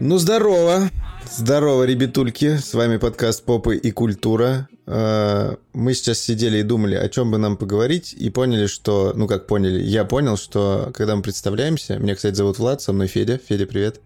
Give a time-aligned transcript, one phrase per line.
[0.00, 0.90] Ну, здорово!
[1.30, 2.56] Здорово, ребятульки!
[2.56, 4.68] С вами подкаст «Попы и культура».
[4.86, 9.12] Э, Мы сейчас сидели и думали, о чем бы нам поговорить, и поняли, что...
[9.14, 9.82] Ну, как поняли?
[9.82, 11.98] Я понял, что когда мы представляемся...
[11.98, 13.36] Меня, кстати, зовут Влад, со мной Федя.
[13.36, 14.00] Федя, привет.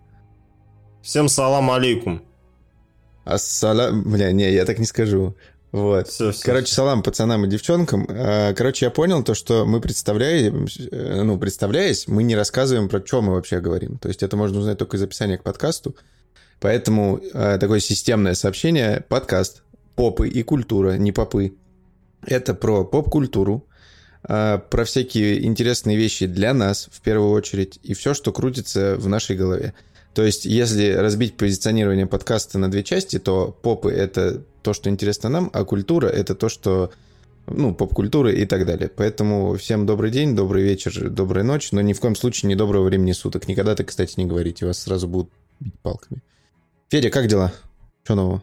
[1.02, 2.22] Всем салам алейкум.
[3.24, 4.04] Ассалам...
[4.04, 5.36] Бля, не, я так не скажу.
[5.72, 6.08] Вот.
[6.08, 8.06] Всё, всё, Короче, салам пацанам и девчонкам.
[8.08, 13.04] Э, Короче, я понял то, что мы представляем, э, ну, представляясь, мы не рассказываем, про
[13.04, 13.98] что мы вообще говорим.
[13.98, 15.94] То есть это можно узнать только из описания к подкасту.
[16.58, 19.04] Поэтому э, такое системное сообщение.
[19.08, 19.62] Подкаст
[19.94, 21.54] «Попы и культура», не попы.
[22.26, 23.66] Это про поп-культуру,
[24.28, 29.08] э, про всякие интересные вещи для нас, в первую очередь, и все, что крутится в
[29.08, 29.72] нашей голове.
[30.14, 35.28] То есть, если разбить позиционирование подкаста на две части, то попы— это то, что интересно
[35.28, 36.90] нам, а культура— это то, что
[37.46, 38.90] ну, поп-культура и так далее.
[38.94, 42.84] Поэтому всем добрый день, добрый вечер, доброй ночи, но ни в коем случае не доброго
[42.84, 43.48] времени суток.
[43.48, 46.22] Никогда так, кстати, не говорите, вас сразу будут бить палками.
[46.90, 47.52] Федя, как дела?
[48.04, 48.42] Что нового?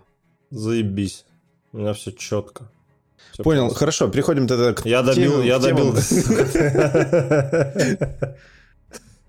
[0.50, 1.26] Заебись.
[1.74, 2.70] У меня все четко.
[3.34, 3.80] Всё Понял, просто.
[3.80, 5.94] хорошо, переходим тогда к Я добил, темам- я добил.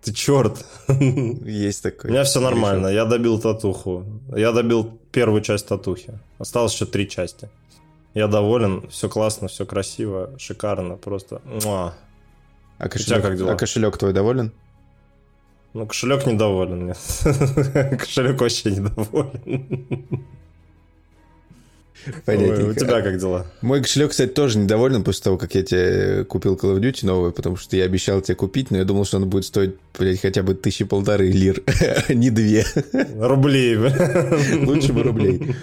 [0.08, 0.64] Ты черт.
[0.88, 0.92] У
[1.44, 2.10] Есть такой.
[2.10, 2.86] меня все нормально.
[2.86, 4.06] Я добил татуху.
[4.34, 6.18] Я добил первую часть татухи.
[6.38, 7.50] Осталось еще три части.
[8.14, 11.42] Я доволен, все классно, все красиво, шикарно, просто.
[11.44, 11.92] Муа.
[12.78, 13.52] А кошелек, как дела?
[13.52, 14.50] а кошелек твой доволен?
[15.74, 16.86] Ну, кошелек недоволен.
[16.86, 16.98] нет.
[18.00, 20.26] Кошелек вообще недоволен.
[22.06, 22.80] Ой, У Понятненько.
[22.80, 23.46] тебя как дела?
[23.60, 27.32] Мой кошелек, кстати, тоже недоволен после того, как я тебе купил Call of Duty новый,
[27.32, 30.42] потому что я обещал тебе купить, но я думал, что он будет стоить, блядь, хотя
[30.42, 31.62] бы тысячи полторы лир,
[32.08, 32.64] а не две.
[33.18, 33.76] Рублей.
[34.64, 35.54] Лучше бы рублей.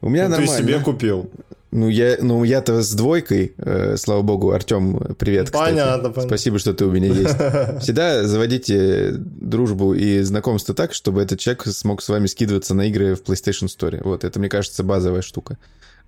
[0.00, 0.62] У меня Ну, Ты нормально.
[0.62, 1.30] себе купил.
[1.70, 4.52] Ну, я, ну, я-то с двойкой, э, слава богу.
[4.52, 5.70] Артем, привет, кстати.
[5.70, 6.22] Понятно, понятно.
[6.22, 7.34] Спасибо, что ты у меня есть.
[7.82, 13.14] Всегда заводите дружбу и знакомство так, чтобы этот человек смог с вами скидываться на игры
[13.14, 14.00] в PlayStation Store.
[14.02, 15.58] Вот, это, мне кажется, базовая штука.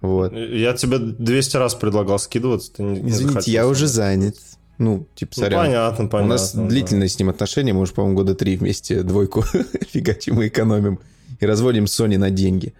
[0.00, 0.32] Вот.
[0.32, 4.37] Я тебе 200 раз предлагал скидываться, ты не, Извините, я уже занят.
[4.78, 5.60] Ну, типа, Ну, сорян.
[5.66, 6.25] понятно, понятно.
[6.25, 6.66] У нас да.
[6.66, 9.43] длительные с ним отношения, мы уже, по-моему, года три вместе двойку
[9.91, 11.00] фигачим и экономим.
[11.38, 12.72] И разводим Sony на деньги.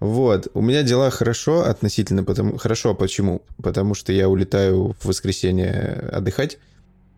[0.00, 0.48] Вот.
[0.54, 2.56] У меня дела хорошо относительно, потому...
[2.56, 3.42] Хорошо, почему?
[3.62, 6.58] Потому что я улетаю в воскресенье отдыхать.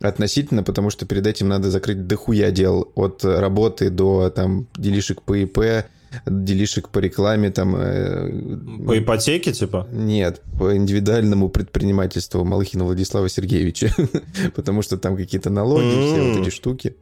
[0.00, 2.91] Относительно, потому что перед этим надо закрыть дохуя дел.
[2.94, 5.84] От работы до там делишек по ИП,
[6.26, 7.76] делишек по рекламе, там...
[7.76, 9.86] э, По ипотеке, типа?
[9.92, 13.94] нет, по индивидуальному предпринимательству Малыхина Владислава Сергеевича.
[14.54, 16.97] Потому что там какие-то налоги, все вот эти штуки.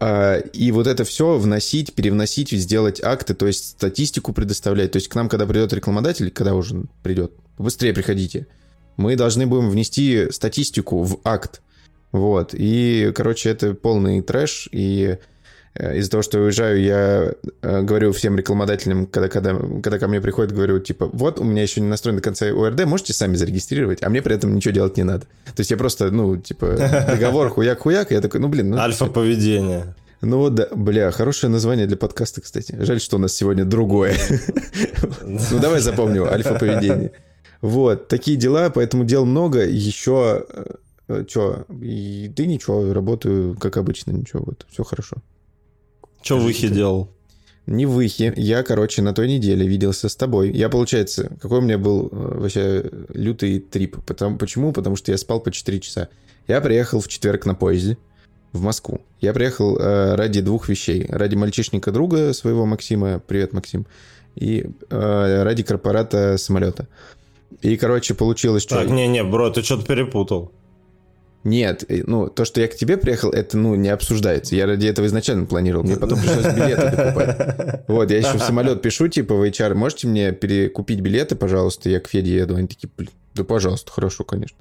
[0.00, 4.90] А, И вот это все вносить, перевносить, сделать акты, то есть статистику предоставлять.
[4.90, 8.48] То есть к нам, когда придет рекламодатель, когда уже придет, быстрее приходите,
[8.96, 11.62] мы должны будем внести статистику в акт.
[12.12, 12.50] Вот.
[12.52, 14.68] И, короче, это полный трэш.
[14.70, 15.16] И
[15.74, 20.08] э, из-за того, что я уезжаю, я э, говорю всем рекламодателям, когда, когда, когда ко
[20.08, 23.36] мне приходят, говорю, типа, вот, у меня еще не настроен до конца ОРД, можете сами
[23.36, 25.22] зарегистрировать, а мне при этом ничего делать не надо.
[25.46, 26.76] То есть я просто, ну, типа,
[27.08, 28.70] договор хуяк-хуяк, я такой, ну, блин.
[28.70, 29.94] Ну, Альфа поведение.
[30.22, 32.76] Ну вот, да, бля, хорошее название для подкаста, кстати.
[32.78, 34.14] Жаль, что у нас сегодня другое.
[35.24, 37.12] Ну давай запомним, альфа-поведение.
[37.62, 39.66] Вот, такие дела, поэтому дел много.
[39.66, 40.44] Еще,
[41.28, 45.16] что, и ты ничего, работаю как обычно, ничего, вот, все хорошо.
[46.22, 47.08] Что Выхи делал?
[47.66, 50.50] Не Выхи, я, короче, на той неделе виделся с тобой.
[50.50, 53.98] Я, получается, какой у меня был вообще лютый трип.
[54.04, 54.72] Потому, почему?
[54.72, 56.08] Потому что я спал по 4 часа.
[56.48, 57.98] Я приехал в четверг на поезде
[58.52, 59.00] в Москву.
[59.20, 61.06] Я приехал э, ради двух вещей.
[61.08, 63.86] Ради мальчишника друга своего Максима, привет, Максим,
[64.34, 66.88] и э, ради корпората самолета.
[67.60, 68.76] И, короче, получилось, что...
[68.76, 70.52] Так, не-не, бро, ты что-то перепутал.
[71.44, 74.54] Нет, э, ну, то, что я к тебе приехал, это, ну, не обсуждается.
[74.54, 75.84] Я ради этого изначально планировал.
[75.84, 77.84] Мне потом пришлось билеты докупать.
[77.88, 81.90] Вот, я еще в самолет пишу, типа, в HR, можете мне перекупить билеты, пожалуйста?
[81.90, 82.54] Я к Феде еду.
[82.54, 82.88] Они такие,
[83.34, 84.56] да, пожалуйста, хорошо, конечно.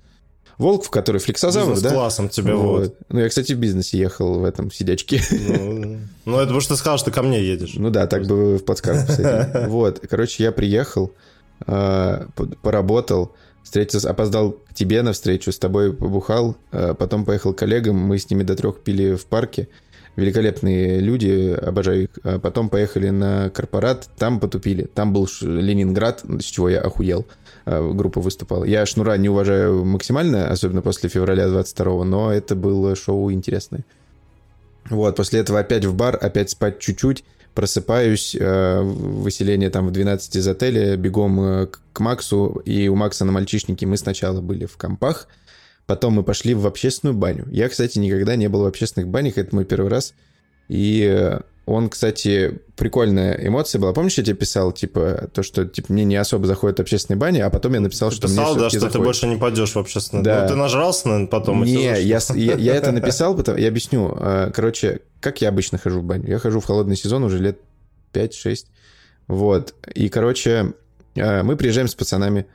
[0.58, 1.90] Волк, в который флексозавр, да?
[1.90, 2.80] классом тебе вот.
[2.80, 2.96] вот.
[3.10, 5.22] Ну, я, кстати, в бизнесе ехал в этом сидячке.
[5.32, 7.74] Ну, ну, это потому что ты сказал, что ко мне едешь.
[7.76, 9.68] Ну да, так бы в подсказку, кстати.
[9.68, 11.14] Вот, короче, я приехал,
[12.62, 17.96] поработал, встретился, опоздал к тебе на встречу, с тобой побухал, а потом поехал к коллегам,
[17.96, 19.68] мы с ними до трех пили в парке.
[20.18, 22.10] Великолепные люди, обожаю их.
[22.24, 24.84] А потом поехали на корпорат, там потупили.
[24.84, 27.26] Там был Ленинград, с чего я охуел.
[27.66, 28.66] Э, группа выступала.
[28.66, 33.86] Я Шнура не уважаю максимально, особенно после февраля 22 но это было шоу интересное.
[34.90, 40.36] Вот, после этого опять в бар, опять спать чуть-чуть, просыпаюсь, э, выселение там в 12
[40.36, 44.78] из отеля, бегом э, к Максу, и у Макса на мальчишнике мы сначала были в
[44.78, 45.28] компах,
[45.86, 47.48] потом мы пошли в общественную баню.
[47.52, 50.14] Я, кстати, никогда не был в общественных банях, это мой первый раз,
[50.68, 53.94] и э, он, кстати, прикольная эмоция была.
[53.94, 57.50] Помнишь, я тебе писал, типа, то, что типа, мне не особо заходит общественные бани, а
[57.50, 58.94] потом я написал, ты что писал, мне да, что заходит.
[58.94, 60.24] ты больше не пойдешь в общественные.
[60.24, 60.42] Да.
[60.42, 61.64] Ну, ты нажрался, наверное, потом.
[61.64, 64.18] Не, я, я, я это написал, потом, я объясню.
[64.20, 66.28] А, короче, как я обычно хожу в баню?
[66.28, 67.60] Я хожу в холодный сезон уже лет
[68.14, 68.66] 5-6.
[69.28, 69.76] Вот.
[69.94, 70.74] И, короче,
[71.16, 72.48] а, мы приезжаем с пацанами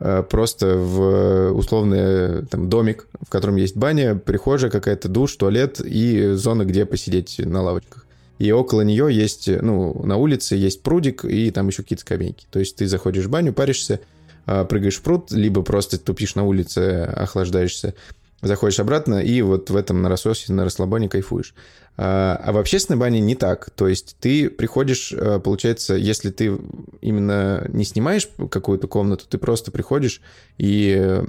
[0.00, 6.32] а, просто в условный там, домик, в котором есть баня, прихожая какая-то, душ, туалет и
[6.32, 8.05] зона, где посидеть на лавочках
[8.38, 12.46] и около нее есть, ну, на улице есть прудик, и там еще какие-то скамейки.
[12.50, 14.00] То есть ты заходишь в баню, паришься,
[14.44, 17.94] а, прыгаешь в пруд, либо просто тупишь на улице, охлаждаешься,
[18.42, 21.54] заходишь обратно, и вот в этом на рассосе, на расслабоне кайфуешь.
[21.96, 23.70] А, а в общественной бане не так.
[23.70, 26.58] То есть ты приходишь, а, получается, если ты
[27.00, 30.20] именно не снимаешь какую-то комнату, ты просто приходишь
[30.58, 31.22] и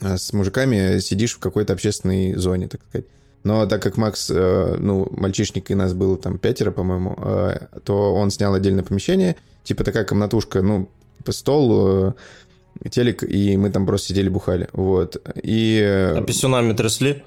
[0.00, 3.06] с мужиками сидишь в какой-то общественной зоне, так сказать.
[3.44, 8.14] Но так как Макс, э, ну, мальчишник, и нас было там пятеро, по-моему, э, то
[8.14, 10.88] он снял отдельное помещение, типа такая комнатушка, ну,
[11.18, 15.22] типа стол, э, телек, и мы там просто сидели, бухали, вот.
[15.42, 15.78] И...
[15.84, 17.22] А писюнами трясли?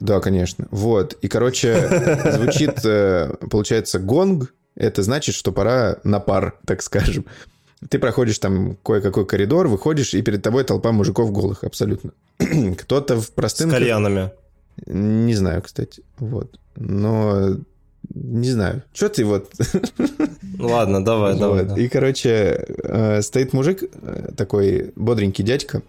[0.00, 0.66] Да, конечно.
[0.72, 1.16] Вот.
[1.22, 1.88] И, короче,
[2.32, 2.82] звучит,
[3.48, 4.52] получается, гонг.
[4.74, 7.26] Это значит, что пора на пар, так скажем.
[7.88, 12.12] Ты проходишь там кое-какой коридор, выходишь, и перед тобой толпа мужиков голых, абсолютно.
[12.78, 13.78] Кто-то в простынках...
[13.78, 14.30] С кальянами.
[14.86, 16.02] Не знаю, кстати.
[16.18, 16.58] Вот.
[16.76, 17.56] Но
[18.14, 18.82] не знаю.
[18.92, 19.52] Что ты вот...
[20.42, 21.40] Ну ладно, давай, вот.
[21.40, 21.64] давай.
[21.64, 21.74] Да.
[21.80, 25.82] И, короче, э, стоит мужик, э, такой бодренький дядька,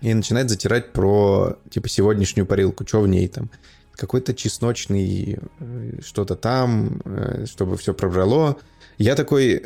[0.00, 3.50] и начинает затирать про, типа, сегодняшнюю парилку, что в ней там.
[3.94, 7.00] Какой-то чесночный э, что-то там,
[7.46, 8.56] чтобы все пробрало.
[8.98, 9.62] Я такой,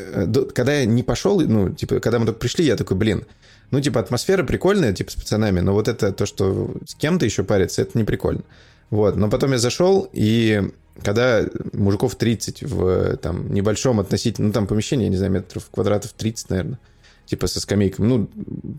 [0.55, 3.25] когда я не пошел, ну, типа, когда мы только пришли, я такой, блин,
[3.71, 7.45] ну, типа, атмосфера прикольная, типа, с пацанами, но вот это то, что с кем-то еще
[7.45, 8.43] париться, это не прикольно.
[8.91, 10.71] Вот, но потом я зашел, и
[11.03, 16.13] когда мужиков 30 в там небольшом относительно, ну, там помещение, я не знаю, метров квадратов
[16.13, 16.79] 30, наверное,
[17.27, 18.31] типа со скамейками, ну,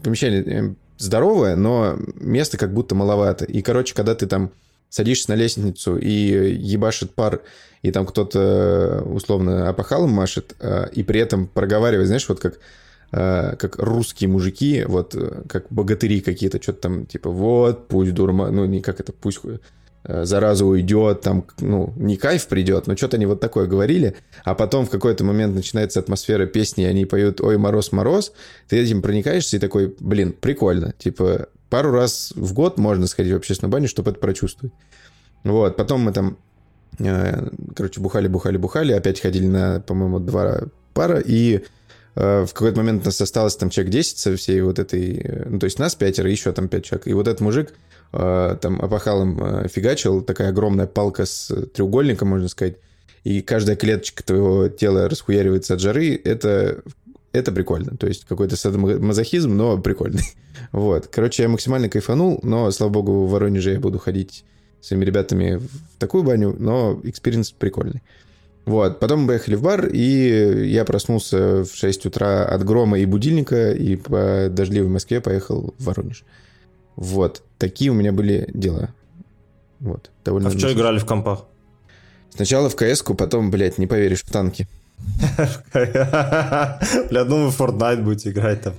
[0.03, 3.43] помещение э, здоровое, но места как будто маловато.
[3.43, 4.51] И, короче, когда ты там
[4.89, 7.41] садишься на лестницу и ебашит пар,
[7.81, 12.61] и там кто-то условно опахалом машет, э, и при этом проговаривает, знаешь, вот как Э,
[13.11, 18.65] как русские мужики, вот э, как богатыри какие-то, что-то там типа вот, пусть дурма, ну
[18.65, 19.39] не как это, пусть
[20.03, 24.55] э, зараза уйдет, там, ну, не кайф придет, но что-то они вот такое говорили, а
[24.55, 28.33] потом в какой-то момент начинается атмосфера песни, и они поют «Ой, мороз, мороз»,
[28.67, 33.37] ты этим проникаешься и такой, блин, прикольно, типа, пару раз в год можно сходить в
[33.37, 34.73] общественную баню, чтобы это прочувствовать.
[35.45, 36.37] Вот, потом мы там,
[37.73, 41.76] короче, бухали, бухали, бухали, опять ходили на, по-моему, два пара, и Э,
[42.17, 45.17] в какой-то момент нас осталось там человек 10 со всей вот этой...
[45.23, 47.07] Э, ну, то есть нас пятеро, еще там пять человек.
[47.07, 47.73] И вот этот мужик
[48.11, 52.77] э, там опахалом фигачил, такая огромная палка с треугольником, можно сказать.
[53.23, 56.81] и каждая клеточка твоего тела расхуяривается от жары, это,
[57.33, 57.95] это прикольно.
[57.97, 60.23] То есть какой-то садомазохизм, но прикольный.
[60.71, 61.07] Вот.
[61.07, 64.43] Короче, я максимально кайфанул, но, слава богу, в Воронеже я буду ходить
[64.81, 68.01] своими ребятами в такую баню, но experience прикольный.
[68.67, 73.05] Вот, потом мы поехали в бар, и я проснулся в 6 утра от грома и
[73.05, 76.25] будильника, и по дождливой Москве поехал в Воронеж.
[76.97, 78.89] Вот, такие у меня были дела.
[79.79, 80.49] Вот, довольно...
[80.49, 81.45] А в что играли в компах?
[82.29, 84.67] Сначала в кс потом, блядь, не поверишь, в танки.
[85.73, 88.73] Бля, думаю, Fortnite будете играть там.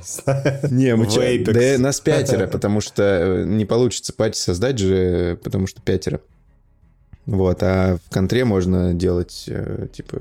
[0.71, 5.67] Не, мы че, да нас пятеро, потому что э, не получится пати создать же, потому
[5.67, 6.21] что пятеро.
[7.29, 10.17] Вот, а в контре можно делать, э, типа,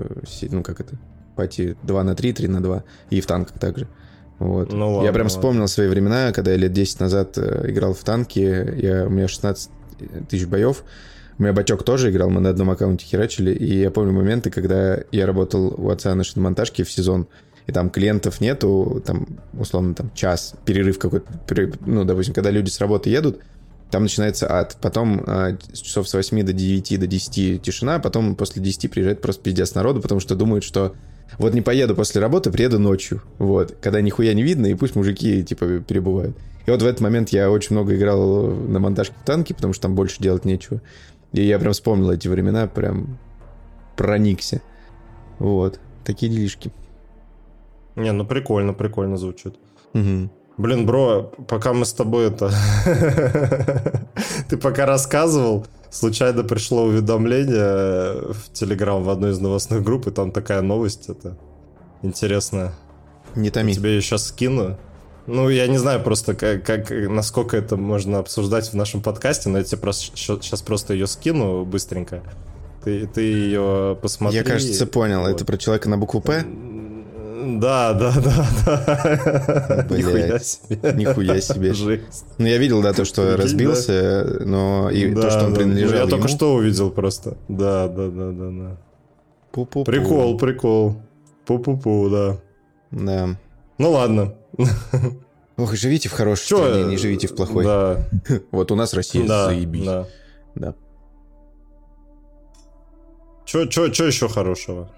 [0.51, 0.97] ну как это,
[1.37, 3.87] пати 2 на 3, 3 на 2, и в танках также.
[4.39, 4.73] Вот.
[4.73, 5.67] Ну, ладно, я прям вспомнил ладно.
[5.67, 9.71] свои времена, когда я лет 10 назад э, играл в танки, я, у меня 16
[10.27, 10.83] тысяч боев,
[11.39, 14.99] у меня батек тоже играл, мы на одном аккаунте херачили, и я помню моменты, когда
[15.13, 17.29] я работал у отца на шиномонтажке в сезон,
[17.67, 21.25] и там клиентов нету, там, условно, там, час, перерыв какой-то,
[21.85, 23.39] ну, допустим, когда люди с работы едут,
[23.91, 24.77] там начинается ад.
[24.81, 29.21] Потом э, с часов с 8 до 9 до 10 тишина, потом после 10 приезжает
[29.21, 30.93] просто пиздец народу, потому что думают, что
[31.37, 33.21] вот не поеду после работы, приеду ночью.
[33.37, 33.77] Вот.
[33.81, 36.35] Когда нихуя не видно, и пусть мужики, типа, перебывают.
[36.65, 39.83] И вот в этот момент я очень много играл на монтажке в танке, потому что
[39.83, 40.81] там больше делать нечего.
[41.33, 43.17] И я прям вспомнил эти времена, прям
[43.95, 44.61] проникся.
[45.39, 45.79] Вот.
[46.03, 46.71] Такие делишки.
[47.95, 49.55] Не, ну прикольно, прикольно звучит.
[49.93, 50.29] Угу.
[50.57, 52.51] Блин, бро, пока мы с тобой это...
[54.49, 60.31] Ты пока рассказывал, случайно пришло уведомление в Телеграм в одной из новостных групп, и там
[60.31, 61.37] такая новость это
[62.01, 62.73] интересная.
[63.35, 63.73] Не томи.
[63.73, 64.77] Я тебе ее сейчас скину.
[65.27, 69.59] Ну, я не знаю просто, как, как, насколько это можно обсуждать в нашем подкасте, но
[69.59, 72.23] я тебе просто, сейчас просто ее скину быстренько.
[72.83, 74.37] Ты, ты ее посмотри.
[74.37, 75.21] Я, кажется, понял.
[75.21, 75.29] Вот.
[75.29, 76.45] Это про человека на букву «П»?
[77.47, 79.85] Да, да, да, да.
[79.89, 80.93] Блядь, нихуя себе.
[80.93, 81.73] Нихуя себе.
[81.73, 82.03] Жизнь.
[82.37, 86.27] Ну, я видел, да, то, что разбился, но и то, что он принадлежал Я только
[86.27, 87.37] что увидел просто.
[87.47, 88.77] Да, да, да, да, да.
[89.53, 89.85] Пу-пу-пу.
[89.85, 90.97] Прикол, прикол.
[91.45, 92.37] Пу-пу-пу, да.
[92.91, 93.37] Да.
[93.77, 94.35] Ну ладно.
[95.57, 96.57] Ох, живите в хорошей Чё?
[96.57, 97.63] стране, не живите в плохой.
[97.63, 98.07] Да.
[98.51, 99.85] Вот у нас Россия да, заебись.
[99.85, 100.07] Да.
[100.55, 100.75] Да.
[103.45, 104.91] Чё, чё, чё еще хорошего?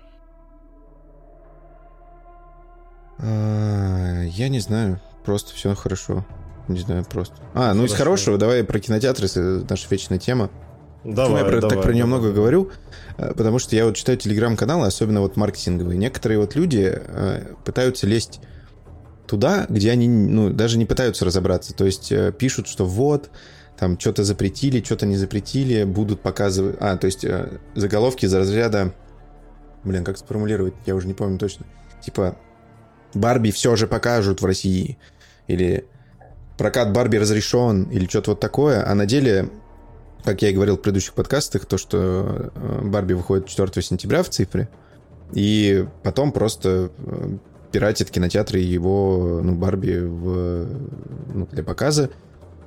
[3.21, 5.01] Я не знаю.
[5.25, 6.25] Просто все хорошо.
[6.69, 7.35] Не знаю, просто.
[7.53, 7.93] А, ну хорошо.
[7.93, 9.27] из хорошего, давай про кинотеатры,
[9.69, 10.51] наша вечная тема.
[11.03, 12.19] Давай, я про, давай, так про нее давай.
[12.19, 12.71] много говорю,
[13.17, 15.97] э, потому что я вот читаю телеграм-каналы, особенно вот маркетинговые.
[15.97, 18.41] Некоторые вот люди э, пытаются лезть
[19.25, 21.73] туда, где они ну, даже не пытаются разобраться.
[21.73, 23.29] То есть э, пишут, что вот,
[23.77, 26.75] там что-то запретили, что-то не запретили, будут показывать...
[26.81, 27.25] А, то есть
[27.75, 28.93] заголовки из разряда...
[29.85, 31.65] Блин, как сформулировать, я уже не помню точно.
[32.03, 32.35] Типа,
[33.13, 34.97] Барби все же покажут в России.
[35.47, 35.85] Или
[36.57, 38.83] прокат Барби разрешен, или что-то вот такое.
[38.85, 39.49] А на деле,
[40.23, 44.29] как я и говорил в предыдущих подкастах, то, что э, Барби выходит 4 сентября в
[44.29, 44.69] цифре,
[45.31, 47.37] и потом просто э,
[47.71, 50.67] пиратит кинотеатры его, ну, Барби в,
[51.33, 52.09] ну, для показа,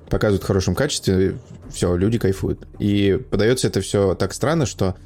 [0.09, 1.39] показывают в хорошем качестве,
[1.71, 2.67] все, люди кайфуют.
[2.79, 4.97] И подается это все так странно, что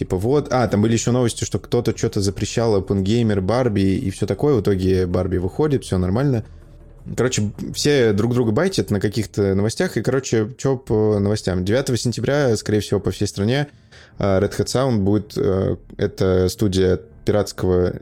[0.00, 4.24] Типа вот, а, там были еще новости, что кто-то что-то запрещал OpenGamer, Барби и все
[4.24, 4.54] такое.
[4.54, 6.42] В итоге Барби выходит, все нормально.
[7.18, 9.98] Короче, все друг друга байтят на каких-то новостях.
[9.98, 11.66] И, короче, что по новостям?
[11.66, 13.68] 9 сентября, скорее всего, по всей стране
[14.18, 15.36] а, Red Hat Sound будет...
[15.36, 17.92] Э, это студия пиратского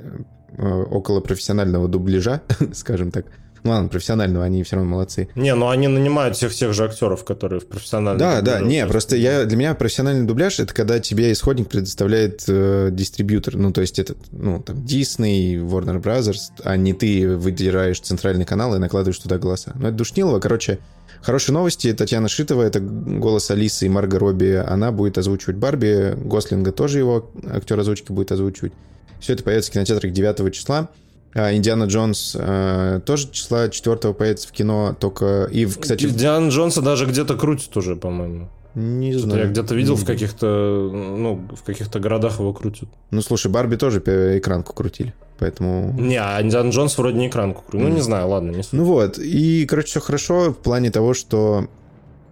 [0.57, 2.43] э, около профессионального дубляжа,
[2.75, 3.27] скажем так.
[3.63, 5.29] Ну ладно, профессионального, они все равно молодцы.
[5.35, 9.17] Не, ну они нанимают всех тех же актеров, которые в профессиональном Да, да, не, просто
[9.17, 13.99] я, для меня профессиональный дубляж это когда тебе исходник предоставляет э, дистрибьютор, ну то есть
[13.99, 19.39] этот, ну там Disney, Warner Brothers, а не ты выдираешь центральный канал и накладываешь туда
[19.39, 19.73] голоса.
[19.75, 20.79] Ну это душнилово, короче,
[21.23, 21.93] Хорошие новости.
[21.93, 24.63] Татьяна Шитова, это голос Алисы и Марго Робби.
[24.65, 26.15] Она будет озвучивать Барби.
[26.17, 28.73] Гослинга тоже его актер озвучки будет озвучивать.
[29.21, 30.91] Все это появится в кинотеатрах 9 числа.
[31.35, 35.49] А, Индиана Джонс э, тоже числа 4 появится в кино, только...
[35.51, 36.05] И, кстати...
[36.05, 38.49] Индиана Джонса даже где-то крутит уже, по-моему.
[38.75, 39.45] Не знаю.
[39.45, 40.47] Я где-то видел в каких-то,
[40.93, 42.89] ну, в каких-то городах его крутят.
[43.11, 45.93] Ну, слушай, Барби тоже экранку крутили, поэтому...
[45.99, 47.87] Не, а Индиана Джонс вроде не экранку крутил.
[47.87, 47.91] Mm.
[47.91, 48.73] Ну, не знаю, ладно, не суть.
[48.75, 51.69] Ну вот, и, короче, все хорошо в плане того, что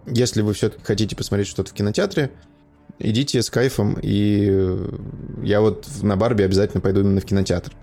[0.05, 2.31] если вы все-таки хотите посмотреть что-то в кинотеатре,
[2.99, 4.77] идите с кайфом, и
[5.43, 7.73] я вот на Барби обязательно пойду именно в кинотеатр.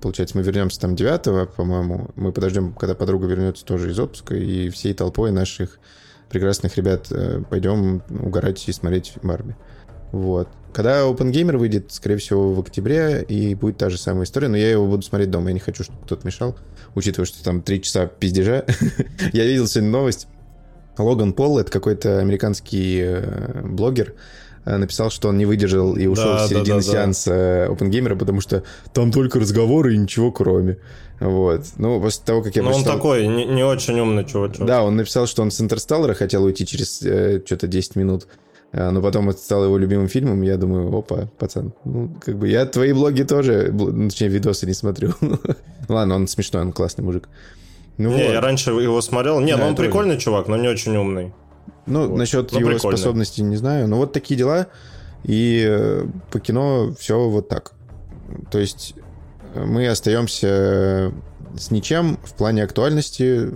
[0.00, 2.10] Получается, мы вернемся там 9 по-моему.
[2.16, 5.78] Мы подождем, когда подруга вернется тоже из отпуска, и всей толпой наших
[6.28, 9.56] прекрасных ребят э, пойдем угорать и смотреть Барби.
[10.12, 10.48] Вот.
[10.72, 14.70] Когда OpenGamer выйдет, скорее всего, в октябре, и будет та же самая история, но я
[14.70, 15.48] его буду смотреть дома.
[15.48, 16.56] Я не хочу, чтобы кто-то мешал,
[16.94, 18.64] учитывая, что там три часа пиздежа.
[19.32, 20.28] я видел сегодня новость.
[20.96, 24.14] Логан Пол, это какой-то американский э, блогер,
[24.76, 26.92] написал, что он не выдержал и ушел Да, в середину да, да, да.
[26.92, 30.76] сеанса OpenGamer, потому что там только разговоры и ничего кроме.
[31.20, 31.64] Вот.
[31.78, 34.66] Ну, после того, как я он прочитал- такой, не, не очень умный чувачок.
[34.66, 38.26] да, он написал, что он с Интерстеллара хотел уйти через э, что-то 10 минут,
[38.72, 40.42] а, но потом это стало его любимым фильмом.
[40.42, 44.74] Я думаю, опа, пацан, ну, как бы я твои блоги тоже, ну, точнее, видосы не
[44.74, 45.14] смотрю.
[45.20, 45.38] Ну,
[45.88, 47.28] Ладно, он смешной, он классный мужик.
[47.96, 48.32] Ну, Не, вот.
[48.34, 49.40] я раньше его смотрел.
[49.40, 49.88] Не, Да, ну он я тоже.
[49.88, 51.32] прикольный чувак, но не очень умный.
[51.88, 52.16] Ну вот.
[52.16, 52.96] насчет Ну, его прикольно.
[52.96, 53.88] способностей не знаю.
[53.88, 54.68] Но вот такие дела.
[55.24, 57.72] И э, по кино все вот так.
[58.50, 58.94] То есть
[59.54, 61.12] э, мы остаемся
[61.56, 63.50] с ничем в плане актуальности.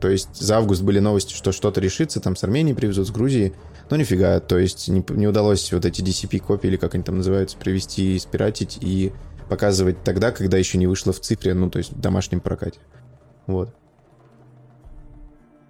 [0.00, 3.52] То есть за август были новости, что что-то решится, там с Армении привезут, с Грузии.
[3.90, 7.58] Но нифига, то есть не, не удалось вот эти DCP-копии, или как они там называются,
[7.58, 9.12] привести, спиратить и
[9.48, 12.80] показывать тогда, когда еще не вышло в цифре, ну, то есть в домашнем прокате.
[13.46, 13.74] Вот.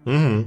[0.04, 0.44] Угу.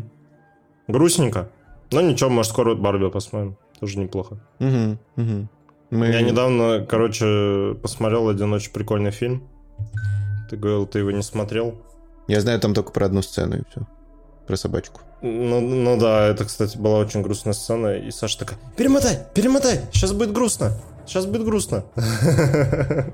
[0.88, 1.50] Грустненько.
[1.96, 3.56] Но ничего, может, скоро Барби посмотрим.
[3.80, 4.38] Тоже неплохо.
[4.60, 5.48] Угу, угу.
[5.92, 6.08] Мы...
[6.08, 9.48] Я недавно, короче, посмотрел один очень прикольный фильм.
[10.50, 11.76] Ты говорил, ты его не смотрел.
[12.28, 13.88] Я знаю там только про одну сцену и все.
[14.46, 15.00] Про собачку.
[15.22, 17.96] Ну, ну да, это, кстати, была очень грустная сцена.
[17.96, 20.74] И Саша такая, перемотай, перемотай, сейчас будет грустно.
[21.08, 21.86] Сейчас будет грустно.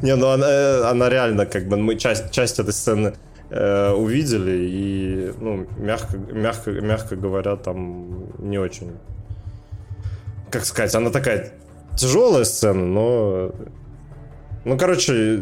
[0.00, 3.12] Не, ну она, э, она реально, как бы, мы часть, часть этой сцены
[3.54, 8.96] э, увидели, и, ну, мягко, мягко, мягко говоря, там не очень...
[10.50, 11.52] Как сказать, она такая
[11.96, 13.52] тяжелая сцена, но...
[14.64, 15.40] Ну, короче,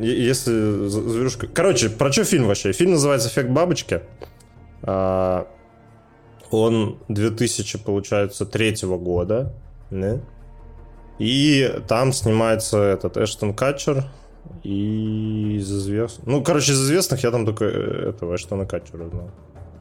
[0.00, 1.46] если зверюшка...
[1.48, 2.72] Короче, про что фильм вообще?
[2.72, 4.02] Фильм называется «Эффект бабочки».
[4.82, 5.46] А,
[6.50, 9.54] Он 2000, получается, третьего года.
[9.90, 10.20] да?
[11.18, 14.04] И там снимается этот Эштон Катчер.
[14.62, 16.26] И из известных...
[16.26, 19.30] Ну, короче, из известных я там только э, этого Эштона Катчера знал.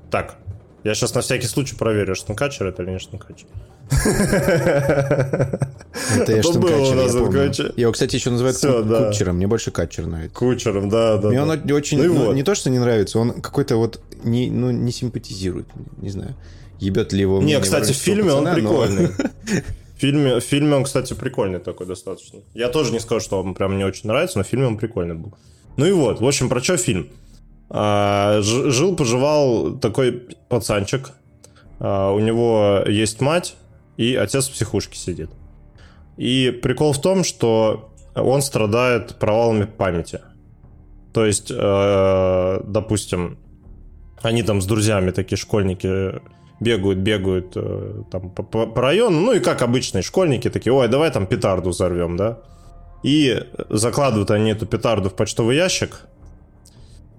[0.10, 0.38] Так,
[0.84, 3.48] я сейчас на всякий случай проверю, Эштон Катчер это или не Эштон Катчер.
[6.18, 7.74] Это Эштон Катчер, я короче.
[7.76, 9.08] Его, кстати, еще называют Всё, Ку- да.
[9.08, 9.36] Кутчером.
[9.36, 10.36] Мне больше Катчер нравится.
[10.36, 11.28] Кучером, да, да.
[11.28, 12.02] Мне он очень...
[12.02, 12.34] Ну ну.
[12.34, 15.68] Не то, что не нравится, он какой-то вот не, ну, не симпатизирует.
[15.98, 16.36] Не знаю.
[16.80, 19.10] Ебет ли его Не, кстати, в фильме он прикольный.
[20.02, 22.40] Фильме, в фильме он, кстати, прикольный такой достаточно.
[22.56, 25.14] Я тоже не скажу, что он прям мне очень нравится, но в фильме он прикольный
[25.14, 25.36] был.
[25.78, 27.10] Ну и вот, в общем, про что фильм?
[27.70, 31.12] А, Жил-поживал такой пацанчик.
[31.80, 33.56] А, У него есть мать,
[33.98, 35.30] и отец в психушке сидит.
[36.18, 40.22] И прикол в том, что он страдает провалами памяти.
[41.14, 43.38] То есть, э, допустим,
[44.22, 46.22] они там с друзьями, такие школьники,
[46.62, 51.26] бегают, бегают э, там по, району, ну и как обычные школьники такие, ой, давай там
[51.26, 52.40] петарду взорвем, да?
[53.04, 56.02] И закладывают они эту петарду в почтовый ящик,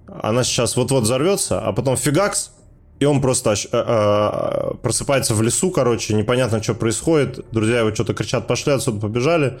[0.07, 2.53] она сейчас вот-вот взорвется, а потом фигакс,
[2.99, 8.13] и он просто э, э, просыпается в лесу, короче, непонятно, что происходит, друзья его что-то
[8.13, 9.59] кричат, пошли отсюда, побежали,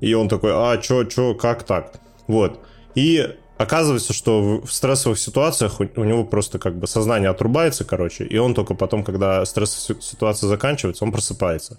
[0.00, 2.00] и он такой, а, чё, чё, как так?
[2.28, 2.60] Вот.
[2.94, 8.36] И оказывается, что в стрессовых ситуациях у, него просто как бы сознание отрубается, короче, и
[8.38, 11.78] он только потом, когда стрессовая си- ситуация заканчивается, он просыпается.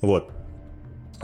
[0.00, 0.30] Вот.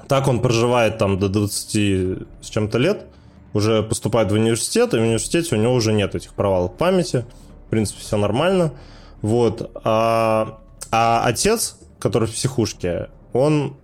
[0.06, 3.06] Так он проживает там до 20 с чем-то лет,
[3.52, 7.24] уже поступает в университет, и в университете у него уже нет этих провалов памяти.
[7.66, 8.72] В принципе, все нормально.
[9.20, 9.70] Вот.
[9.84, 13.76] А, а отец, который в психушке, он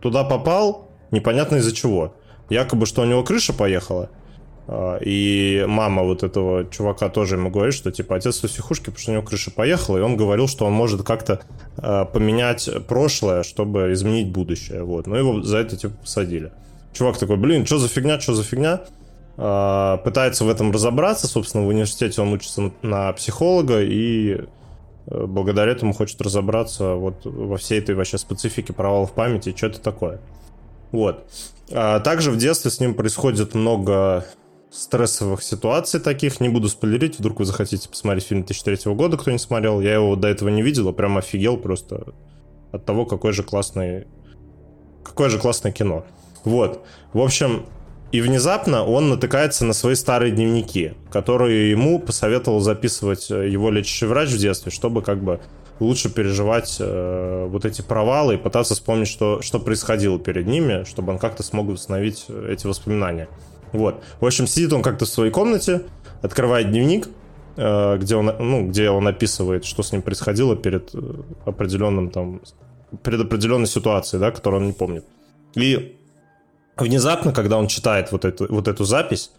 [0.00, 2.14] туда попал, непонятно из-за чего.
[2.48, 4.08] Якобы, что у него крыша поехала.
[4.68, 8.98] А, И мама вот этого чувака тоже ему говорит, что типа отец в психушке, потому
[8.98, 11.40] что у него крыша поехала, и он говорил, что он может как-то
[11.78, 14.84] а, поменять прошлое, чтобы изменить будущее.
[14.84, 15.06] Вот.
[15.06, 16.52] Но его за это типа посадили.
[16.92, 18.82] Чувак такой, блин, что за фигня, что за фигня?
[19.36, 21.26] А, Пытается в этом разобраться.
[21.26, 24.42] Собственно, в университете он учится на- психолога и
[25.06, 29.80] э, благодаря этому хочет разобраться вот во всей этой вообще специфике провалов памяти что это
[29.80, 30.20] такое.
[30.92, 31.24] Вот.
[31.68, 34.26] Также в детстве с ним происходит много
[34.72, 36.40] стрессовых ситуаций таких.
[36.40, 39.80] Не буду спойлерить, вдруг вы захотите посмотреть фильм 2003 года, кто не смотрел.
[39.80, 42.14] Я его до этого не видел, а прям офигел просто
[42.72, 44.06] от того, какой же классный...
[45.04, 46.04] Какое же классное кино.
[46.44, 46.84] Вот.
[47.12, 47.66] В общем,
[48.12, 54.06] и внезапно он натыкается на свои старые дневники, которые ему посоветовал записывать э, его лечащий
[54.06, 55.40] врач в детстве, чтобы как бы
[55.80, 61.12] лучше переживать э, вот эти провалы и пытаться вспомнить, что, что происходило перед ними, чтобы
[61.12, 63.28] он как-то смог восстановить э, эти воспоминания.
[63.72, 64.02] Вот.
[64.20, 65.82] В общем, сидит он как-то в своей комнате,
[66.20, 67.08] открывает дневник,
[67.56, 70.98] э, где он, ну, где он описывает, что с ним происходило перед э,
[71.44, 72.40] определенным там
[73.02, 75.04] предопределенной ситуации, да, которую он не помнит.
[75.54, 75.96] И
[76.76, 79.32] внезапно, когда он читает вот эту, вот эту запись,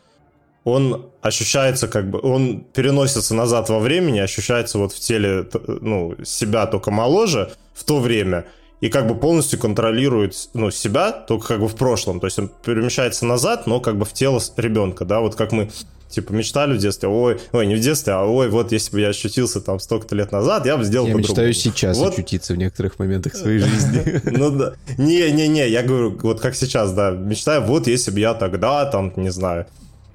[0.64, 5.48] он ощущается как бы, он переносится назад во времени, ощущается вот в теле,
[5.82, 8.46] ну, себя только моложе в то время,
[8.84, 12.50] и как бы полностью контролирует, ну, себя только как бы в прошлом, то есть он
[12.66, 15.70] перемещается назад, но как бы в тело ребенка, да, вот как мы
[16.10, 19.08] типа мечтали в детстве, ой, ой, не в детстве, а ой, вот если бы я
[19.08, 21.48] ощутился там столько-то лет назад, я бы сделал Я по-другому.
[21.48, 22.12] мечтаю сейчас вот.
[22.12, 24.22] очутиться в некоторых моментах своей жизни.
[24.38, 28.84] Ну да, не-не-не, я говорю, вот как сейчас, да, мечтаю, вот если бы я тогда,
[28.84, 29.66] там, не знаю,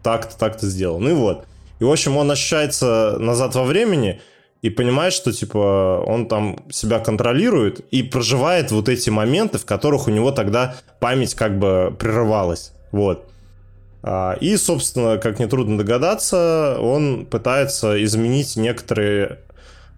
[0.02, 1.00] так-то, так-то сделал.
[1.00, 1.46] Ну и вот.
[1.80, 4.20] И, в общем, он ощущается назад во времени
[4.62, 10.08] и понимает, что, типа, он там себя контролирует и проживает вот эти моменты, в которых
[10.08, 12.72] у него тогда память как бы прерывалась.
[12.90, 13.28] Вот.
[14.02, 19.38] А, и, собственно, как нетрудно догадаться, он пытается изменить некоторые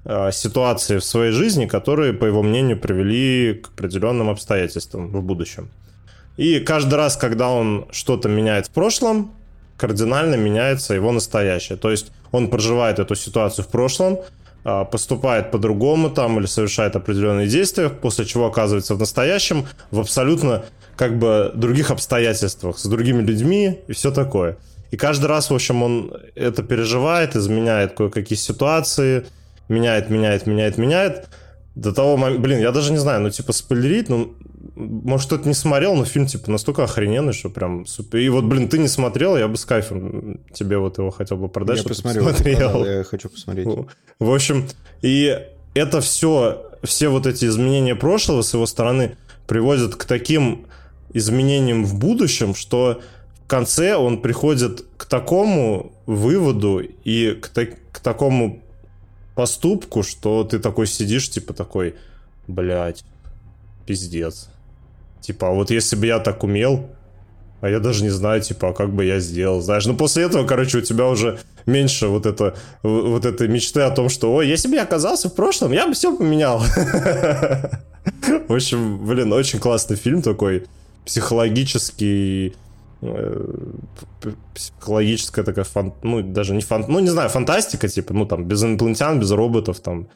[0.05, 5.70] а, ситуации в своей жизни, которые, по его мнению, привели к определенным обстоятельствам в будущем.
[6.37, 9.33] И каждый раз, когда он что-то меняет в прошлом,
[9.77, 11.79] кардинально меняется его настоящее.
[11.79, 14.18] То есть он проживает эту ситуацию в прошлом,
[14.62, 20.64] поступает по-другому там или совершает определенные действия, после чего оказывается в настоящем в абсолютно
[20.96, 24.59] как бы других обстоятельствах, с другими людьми и все такое.
[24.90, 29.25] И каждый раз, в общем, он это переживает, изменяет кое-какие ситуации,
[29.68, 31.29] меняет, меняет, меняет, меняет.
[31.74, 34.35] До того момента, блин, я даже не знаю, ну, типа, спойлерить, ну,
[34.74, 38.18] может, кто-то не смотрел, но фильм, типа, настолько охрененный, что прям супер.
[38.18, 41.48] И вот, блин, ты не смотрел, я бы с кайфом тебе вот его хотел бы
[41.48, 42.85] продать, Я чтобы посмотрел, посмотрел.
[42.85, 43.68] я хочу посмотреть.
[44.18, 44.66] В общем,
[45.02, 45.38] и
[45.74, 50.66] это все, все вот эти изменения прошлого с его стороны приводят к таким
[51.12, 53.00] изменениям в будущем, что
[53.44, 58.61] в конце он приходит к такому выводу и к, та- к такому
[59.40, 61.94] поступку, что ты такой сидишь, типа такой,
[62.46, 63.05] блядь,
[63.87, 64.50] пиздец.
[65.22, 66.90] Типа, а вот если бы я так умел,
[67.62, 69.87] а я даже не знаю, типа, а как бы я сделал, знаешь.
[69.87, 74.11] Ну, после этого, короче, у тебя уже меньше вот, это, вот этой мечты о том,
[74.11, 76.59] что, ой, если бы я оказался в прошлом, я бы все поменял.
[78.48, 80.66] В общем, блин, очень классный фильм такой,
[81.07, 82.57] психологический,
[84.54, 88.62] психологическая такая, фан, ну, даже не фан, ну, не знаю, фантастика, типа, ну, там, без
[88.62, 90.08] инопланетян, без роботов, там,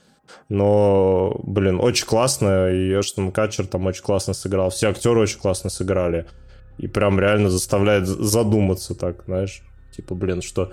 [0.48, 5.70] но, блин, очень классно, и Эштон Катчер там очень классно сыграл, все актеры очень классно
[5.70, 6.26] сыграли,
[6.76, 9.62] и прям реально заставляет задуматься так, знаешь,
[9.96, 10.72] типа, блин, что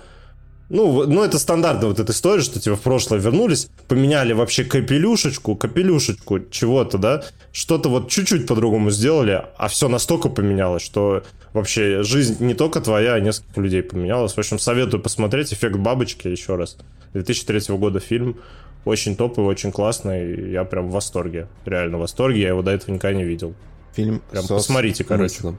[0.72, 5.54] ну, ну, это стандартная вот эта история, что типа в прошлое вернулись, поменяли вообще капелюшечку,
[5.54, 12.42] капелюшечку чего-то, да, что-то вот чуть-чуть по-другому сделали, а все настолько поменялось, что вообще жизнь
[12.42, 14.32] не только твоя, а несколько людей поменялась.
[14.32, 16.78] В общем, советую посмотреть «Эффект бабочки» еще раз.
[17.12, 18.38] 2003 года фильм.
[18.84, 20.50] Очень топовый, очень классный.
[20.50, 21.46] Я прям в восторге.
[21.66, 22.40] Реально в восторге.
[22.40, 23.54] Я его до этого никогда не видел.
[23.94, 25.34] Фильм Прям посмотрите, короче.
[25.34, 25.58] смыслом.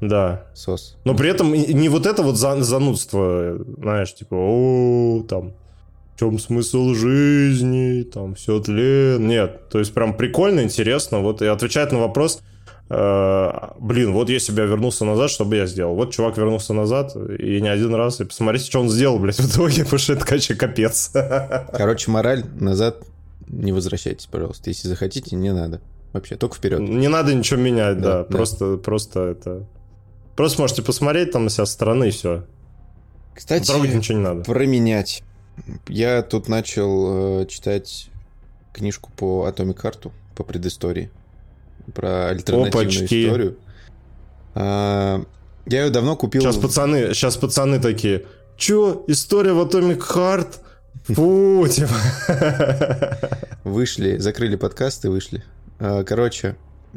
[0.00, 0.44] Да.
[0.54, 0.96] Сос.
[1.04, 5.52] Но при этом не вот это вот за- занудство, знаешь, типа, о, там,
[6.14, 9.26] в чем смысл жизни, там, все тлен.
[9.26, 11.18] Нет, то есть прям прикольно, интересно.
[11.20, 12.40] Вот и отвечает на вопрос,
[12.90, 15.94] э, блин, вот если бы я вернулся назад, что бы я сделал?
[15.94, 19.52] Вот чувак вернулся назад, и не один раз, и посмотрите, что он сделал, блядь, в
[19.52, 21.10] итоге, потому что это, конечно, капец.
[21.72, 22.98] Короче, мораль назад
[23.48, 24.70] не возвращайтесь, пожалуйста.
[24.70, 25.80] Если захотите, не надо.
[26.12, 26.80] Вообще, только вперед.
[26.80, 28.24] Не надо ничего менять, Да, да, да.
[28.24, 29.66] просто, просто это...
[30.38, 32.44] Просто можете посмотреть там на себя со стороны, и все.
[33.34, 34.44] Кстати, Трогать ничего не надо.
[34.44, 35.24] променять.
[35.88, 38.08] Я тут начал э, читать
[38.72, 41.10] книжку по Atomic Heart, по предыстории.
[41.92, 43.26] Про альтернативную Опачки.
[43.26, 43.58] историю.
[44.54, 45.24] А,
[45.66, 46.40] я ее давно купил.
[46.42, 48.24] Сейчас пацаны, сейчас пацаны такие,
[48.56, 50.58] чё, история в Atomic Heart?
[51.16, 53.18] Фу, типа.
[53.64, 55.42] Вышли, закрыли подкаст и вышли.
[55.80, 56.54] А, Короче,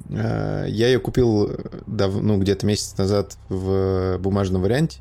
[0.09, 1.51] я ее купил
[1.87, 4.99] дав- ну, где-то месяц назад в бумажном варианте,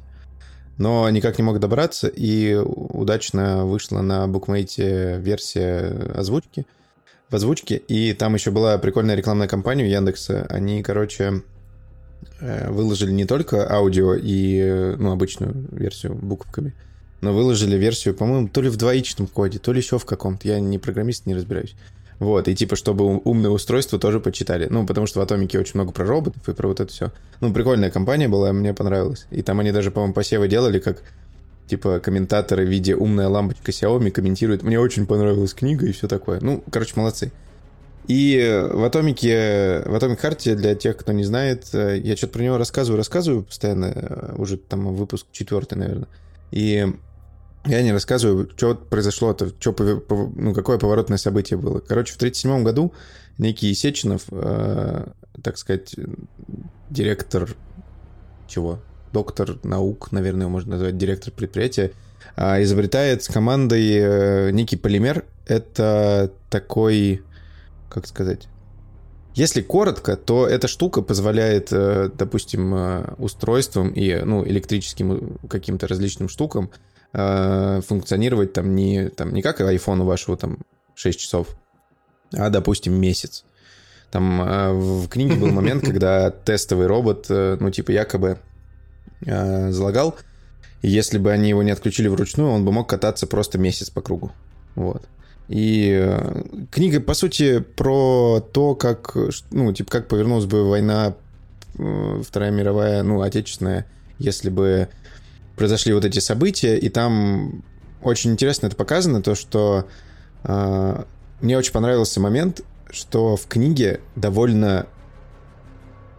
[0.79, 6.67] но никак не мог добраться, и удачно вышла на букмейте версия озвучки,
[7.29, 10.47] в озвучке, и там еще была прикольная рекламная кампания у Яндекса.
[10.49, 11.43] Они, короче,
[12.41, 16.75] э, выложили не только аудио и э, ну, обычную версию буковками,
[17.21, 20.49] но выложили версию, по-моему, то ли в двоичном коде, то ли еще в каком-то.
[20.49, 21.77] Я не программист, не разбираюсь.
[22.21, 24.69] Вот, и типа, чтобы ум- умное устройство тоже почитали.
[24.71, 27.13] Ну, потому что в Атомике очень много про роботов и про вот это все.
[27.41, 29.27] Ну, прикольная компания была, мне понравилось.
[29.31, 31.03] И там они даже, по-моему, посевы делали, как
[31.67, 34.63] типа комментаторы в виде умная лампочка Xiaomi комментируют.
[34.63, 36.41] Мне очень понравилась книга и все такое.
[36.43, 37.33] Ну, короче, молодцы.
[38.07, 42.43] И в Атомике, в Atomic Heart, для тех, кто не знает, э, я что-то про
[42.43, 46.09] него рассказываю, рассказываю постоянно, э, уже там выпуск четвертый, наверное.
[46.51, 46.93] И
[47.67, 49.75] Я не рассказываю, что произошло-то, что,
[50.35, 51.81] ну, какое поворотное событие было.
[51.81, 52.95] Короче, в 1937 году
[53.37, 55.07] некий Сеченов, э,
[55.43, 55.95] так сказать,
[56.89, 57.55] директор
[58.49, 58.81] чего?
[59.13, 61.93] Доктор наук, наверное, можно назвать, директор предприятия,
[62.37, 65.25] э, изобретает с командой э, некий полимер.
[65.47, 67.23] Это такой,
[67.91, 68.49] как сказать,
[69.35, 76.29] если коротко, то эта штука позволяет, э, допустим, э, устройствам и ну, электрическим каким-то различным
[76.29, 76.71] штукам
[77.13, 80.59] э, функционировать там не, там не как iPhone у вашего там
[80.95, 81.49] 6 часов,
[82.33, 83.45] а, допустим, месяц.
[84.11, 84.41] Там
[84.81, 88.39] в книге был момент, когда тестовый робот, ну, типа, якобы
[89.21, 90.17] залагал,
[90.83, 94.01] и если бы они его не отключили вручную, он бы мог кататься просто месяц по
[94.01, 94.33] кругу.
[94.75, 95.07] Вот.
[95.49, 99.17] И э, книга, по сути, про то, как,
[99.51, 101.15] ну, типа, как повернулась бы война
[101.77, 103.85] э, Вторая мировая, ну, отечественная,
[104.19, 104.89] если бы
[105.61, 107.63] произошли вот эти события, и там
[108.03, 109.87] очень интересно это показано, то, что
[110.43, 111.05] э,
[111.43, 114.87] мне очень понравился момент, что в книге довольно,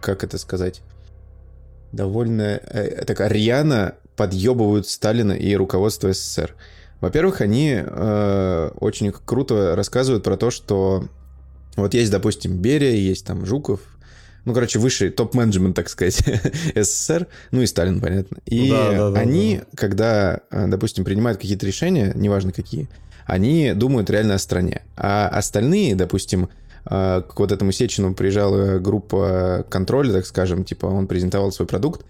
[0.00, 0.82] как это сказать,
[1.90, 6.54] довольно э, так рьяно подъебывают Сталина и руководство СССР.
[7.00, 11.08] Во-первых, они э, очень круто рассказывают про то, что
[11.74, 13.80] вот есть, допустим, Берия, есть там Жуков,
[14.44, 16.22] ну, короче, высший топ-менеджмент, так сказать,
[16.74, 18.38] СССР, ну и Сталин, понятно.
[18.46, 19.66] И да, да, да, они, да.
[19.76, 22.88] когда, э, допустим, принимают какие-то решения, неважно какие,
[23.26, 24.82] они думают реально о стране.
[24.96, 26.48] А остальные, допустим,
[26.90, 32.04] э, к вот этому Сечину приезжала группа контроля, так скажем, типа он презентовал свой продукт,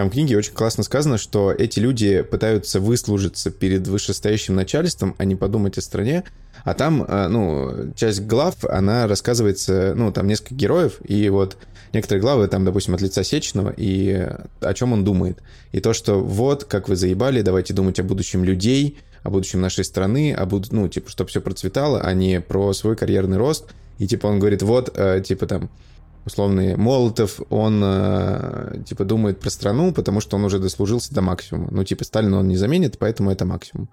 [0.00, 5.26] там в книге очень классно сказано, что эти люди пытаются выслужиться перед вышестоящим начальством, а
[5.26, 6.24] не подумать о стране.
[6.64, 11.58] А там, э, ну, часть глав, она рассказывается, ну, там несколько героев, и вот
[11.92, 14.26] некоторые главы, там, допустим, от лица Сеченова, и
[14.62, 15.42] о чем он думает.
[15.72, 19.84] И то, что вот, как вы заебали, давайте думать о будущем людей, о будущем нашей
[19.84, 20.72] страны, о буд...
[20.72, 23.66] ну, типа, чтобы все процветало, а не про свой карьерный рост.
[23.98, 25.68] И, типа, он говорит, вот, э, типа, там,
[26.24, 31.68] условный Молотов, он э, типа думает про страну, потому что он уже дослужился до максимума.
[31.70, 33.88] Ну, типа Сталина он не заменит, поэтому это максимум.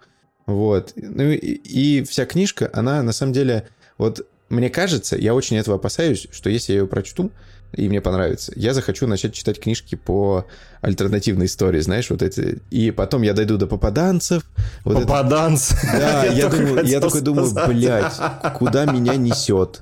[0.45, 0.93] Вот.
[0.95, 5.75] Ну и, и вся книжка, она на самом деле, вот мне кажется, я очень этого
[5.75, 7.31] опасаюсь, что если я ее прочту,
[7.73, 10.45] и мне понравится, я захочу начать читать книжки по
[10.79, 12.61] альтернативной истории, знаешь, вот эти.
[12.71, 14.43] И потом я дойду до попаданцев.
[14.85, 15.75] Вот Попаданцы.
[15.83, 15.97] Это...
[15.97, 18.13] Да, я, думаю, я такой думаю, блядь,
[18.55, 19.81] куда меня несет?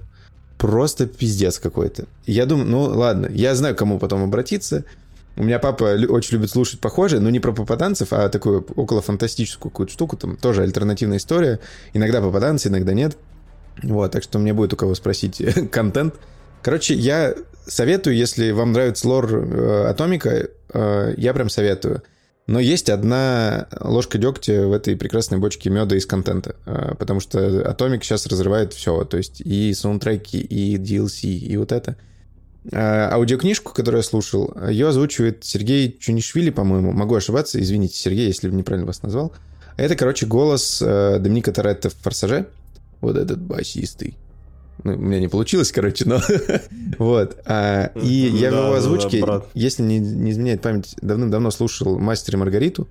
[0.65, 2.05] Просто пиздец какой-то.
[2.25, 4.83] Я думаю, ну ладно, я знаю, кому потом обратиться.
[5.35, 9.69] У меня папа очень любит слушать похожие, но не про попаданцев, а такую около фантастическую
[9.69, 11.59] какую-то штуку, там тоже альтернативная история.
[11.93, 13.15] Иногда попаданцы, иногда нет.
[13.83, 15.39] Вот, так что мне будет у кого спросить
[15.71, 16.15] контент.
[16.63, 17.35] Короче, я
[17.67, 22.01] советую, если вам нравится лор э, Атомика, э, я прям советую.
[22.47, 27.39] Но есть одна ложка дегтя в этой прекрасной бочке меда из контента, а, потому что
[27.39, 31.97] Atomic сейчас разрывает все, то есть и саундтреки, и DLC, и вот это.
[32.71, 36.91] А, аудиокнижку, которую я слушал, ее озвучивает Сергей Чунишвили, по-моему.
[36.91, 39.33] Могу ошибаться, извините, Сергей, если неправильно вас назвал.
[39.77, 42.47] Это, короче, голос э, Доминика Торетто в «Форсаже».
[43.01, 44.17] Вот этот басистый.
[44.83, 46.19] Ну, у меня не получилось, короче, но...
[46.99, 47.37] вот.
[47.45, 52.37] А, и я в его озвучке, если не, не изменяет память, давным-давно слушал «Мастер и
[52.37, 52.87] Маргариту».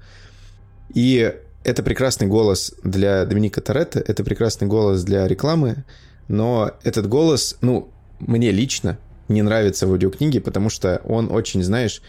[0.95, 5.85] И это прекрасный голос для Доминика Торетто, это прекрасный голос для рекламы,
[6.29, 12.03] но этот голос, ну, мне лично не нравится в аудиокниге, потому что он очень, знаешь,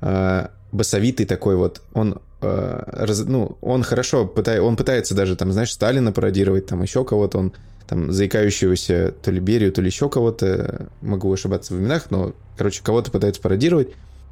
[0.00, 5.72] э, басовитый такой вот, он раз, ну, он хорошо пытается, он пытается даже там, знаешь,
[5.72, 7.52] Сталина пародировать, там еще кого-то, он
[7.86, 12.82] там заикающегося то ли Берию, то ли еще кого-то, могу ошибаться в именах, но, короче,
[12.82, 13.88] кого-то пытаются пародировать.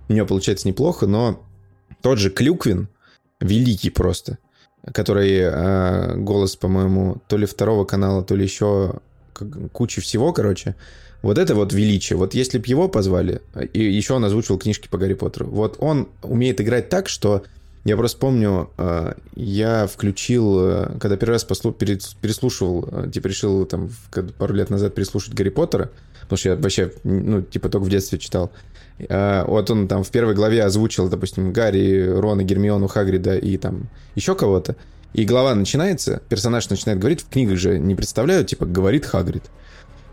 [0.09, 1.43] У него получается неплохо, но
[2.03, 2.89] тот же Клюквин,
[3.41, 4.39] великий просто,
[4.93, 9.01] который э, голос, по-моему, то ли второго канала, то ли еще
[9.73, 10.77] куча всего, короче,
[11.23, 12.17] вот это вот величие.
[12.17, 16.09] Вот если бы его позвали, и еще он озвучивал книжки по Гарри Поттеру, вот он
[16.23, 17.43] умеет играть так, что
[17.85, 23.65] я просто помню, э, я включил, э, когда первый раз послу, переслушивал, э, типа решил
[23.65, 23.91] там
[24.39, 25.91] пару лет назад переслушать Гарри Поттера,
[26.23, 28.51] потому что я вообще, ну, типа только в детстве читал.
[28.99, 34.35] Вот он там в первой главе озвучил, допустим, Гарри, Рона, Гермиону, Хагрида и там еще
[34.35, 34.77] кого-то.
[35.15, 39.45] И глава начинается, персонаж начинает говорить, в книгах же не представляют, типа, говорит Хагрид.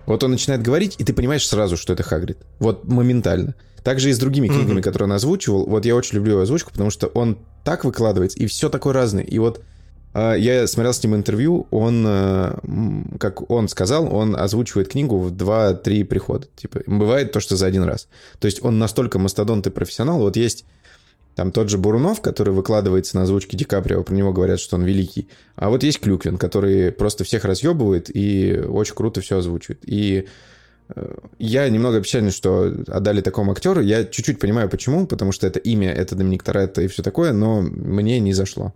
[0.05, 2.37] Вот он начинает говорить, и ты понимаешь сразу, что это Хагрид.
[2.59, 3.55] Вот моментально.
[3.87, 4.83] Также и с другими книгами, mm-hmm.
[4.83, 5.65] которые он озвучивал.
[5.65, 9.23] Вот я очень люблю его озвучку, потому что он так выкладывается, и все такое разное.
[9.23, 9.61] И вот
[10.13, 12.53] э, я смотрел с ним интервью, он, э,
[13.17, 16.47] как он сказал, он озвучивает книгу в 2-3 прихода.
[16.57, 18.09] Типа, бывает то, что за один раз.
[18.39, 20.19] То есть он настолько мастодонт и профессионал.
[20.19, 20.65] Вот есть
[21.35, 24.83] Там тот же Бурунов, который выкладывается на озвучке Ди Каприо, про него говорят, что он
[24.83, 25.29] великий.
[25.55, 29.79] А вот есть Клюквин, который просто всех разъебывает и очень круто все озвучивает.
[29.85, 30.27] И
[31.37, 33.81] я немного печален, что отдали такому актеру.
[33.81, 37.61] Я чуть-чуть понимаю, почему, потому что это имя, это Доминик Торетто и все такое, но
[37.61, 38.73] мне не зашло.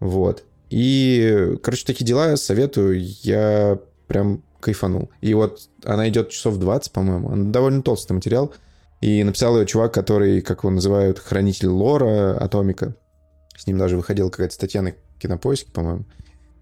[0.00, 0.44] Вот.
[0.70, 3.02] И, короче, такие дела советую.
[3.22, 5.10] Я прям кайфанул.
[5.20, 7.30] И вот она идет часов 20, по-моему.
[7.30, 8.52] Она довольно толстый материал.
[9.00, 12.94] И написал ее чувак, который, как его называют, хранитель лора Атомика.
[13.56, 16.04] С ним даже выходила какая-то статья на Кинопоиске, по-моему.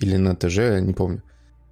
[0.01, 1.23] Или на ТЖ, не помню.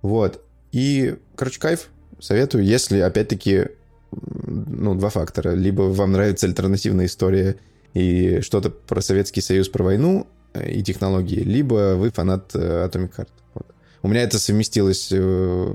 [0.03, 0.45] Вот.
[0.71, 1.89] И, короче, кайф.
[2.21, 3.67] Советую, если, опять-таки,
[4.11, 5.55] ну, два фактора.
[5.55, 7.57] Либо вам нравится альтернативная история
[7.95, 13.17] и что-то про Советский Союз, про войну э, и технологии, либо вы фанат э, Atomic
[13.17, 13.29] Heart.
[13.55, 13.67] Вот.
[14.03, 15.75] У меня это совместилось э,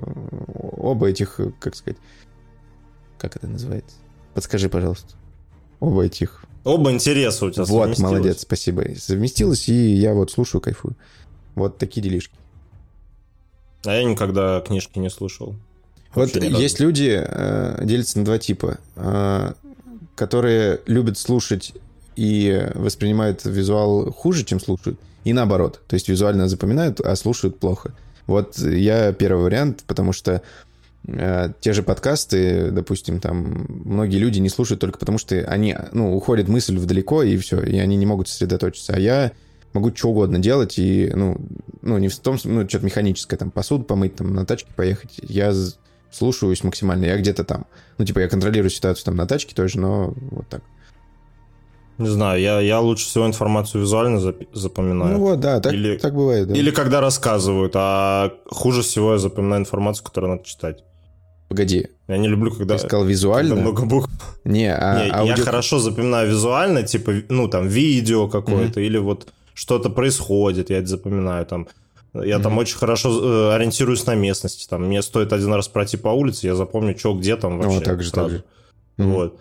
[0.77, 1.97] оба этих, как сказать,
[3.17, 3.95] как это называется?
[4.33, 5.15] Подскажи, пожалуйста.
[5.79, 6.45] Оба этих.
[6.63, 8.83] Оба интереса у тебя Вот, молодец, спасибо.
[8.97, 10.95] Совместилось, и я вот слушаю, кайфую.
[11.55, 12.35] Вот такие делишки.
[13.85, 15.55] А я никогда книжки не слушал.
[16.15, 19.53] Вот есть люди, э, делятся на два типа, э,
[20.15, 21.73] которые любят слушать
[22.15, 25.81] и воспринимают визуал хуже, чем слушают, и наоборот.
[25.87, 27.93] То есть визуально запоминают, а слушают плохо.
[28.27, 30.41] Вот я первый вариант, потому что
[31.07, 36.15] э, те же подкасты, допустим, там многие люди не слушают только потому, что они, ну,
[36.15, 38.93] уходит мысль вдалеко, и все, и они не могут сосредоточиться.
[38.93, 39.31] А я
[39.73, 41.37] могу что угодно делать, и, ну,
[41.81, 45.19] ну не в том, ну, что-то механическое, там, посуду помыть, там, на тачке поехать.
[45.21, 45.51] Я
[46.13, 47.65] слушаюсь максимально, я где-то там.
[47.97, 50.61] Ну, типа, я контролирую ситуацию там на тачке тоже, но вот так.
[51.97, 54.19] Не знаю, я, я лучше всего информацию визуально
[54.53, 55.13] запоминаю.
[55.13, 56.47] Ну вот, да, так, или, так бывает.
[56.47, 56.55] Да.
[56.55, 60.83] Или когда рассказывают, а хуже всего я запоминаю информацию, которую надо читать.
[61.49, 61.87] Погоди.
[62.07, 62.77] Я не люблю, когда...
[62.77, 63.51] Ты сказал визуально?
[63.51, 64.09] Когда много букв.
[64.43, 65.35] Не, а не аудио...
[65.35, 68.85] Я хорошо запоминаю визуально, типа, ну, там, видео какое-то, mm-hmm.
[68.85, 71.67] или вот что-то происходит, я это запоминаю, там.
[72.13, 72.41] Я mm-hmm.
[72.43, 74.67] там очень хорошо э, ориентируюсь на местности.
[74.67, 77.79] Там мне стоит один раз пройти по улице, я запомню, что где там вообще.
[77.79, 78.29] Ну, так же, сразу.
[78.29, 78.43] так же.
[78.97, 79.13] Mm-hmm.
[79.13, 79.39] Вот.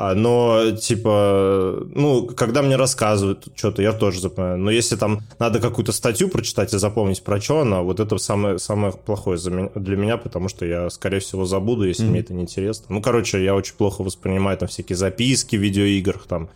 [0.00, 4.58] А, но, типа, ну, когда мне рассказывают что-то, я тоже запоминаю.
[4.58, 8.60] Но если там надо какую-то статью прочитать и запомнить, про что она, вот это самое,
[8.60, 9.38] самое плохое
[9.74, 12.10] для меня, потому что я, скорее всего, забуду, если mm-hmm.
[12.10, 12.86] мне это не интересно.
[12.90, 16.48] Ну, короче, я очень плохо воспринимаю там всякие записки в видеоиграх, там,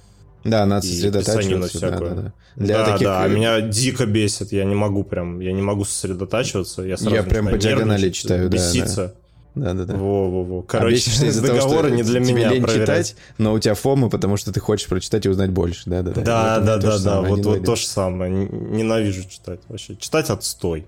[0.44, 1.80] да, надо сосредотачиваться.
[1.80, 2.32] Да, да, да.
[2.56, 3.06] Для да, таких...
[3.06, 6.82] да, меня дико бесит, я не могу прям, я не могу сосредотачиваться.
[6.82, 8.96] Я, сразу я прям по диагонали читаю, беситься.
[8.96, 9.14] да, да.
[9.54, 9.96] Да, да, да.
[9.96, 10.62] Во-во-во.
[10.62, 14.50] Короче, а договоры не для тебе меня лень читать, но у тебя фомы, потому что
[14.50, 15.82] ты хочешь прочитать и узнать больше.
[15.86, 16.22] Да, да, да.
[16.22, 17.20] Да, да, да, да.
[17.20, 18.32] Вот, вот то же самое.
[18.32, 19.96] Ненавижу читать вообще.
[19.96, 20.86] Читать отстой.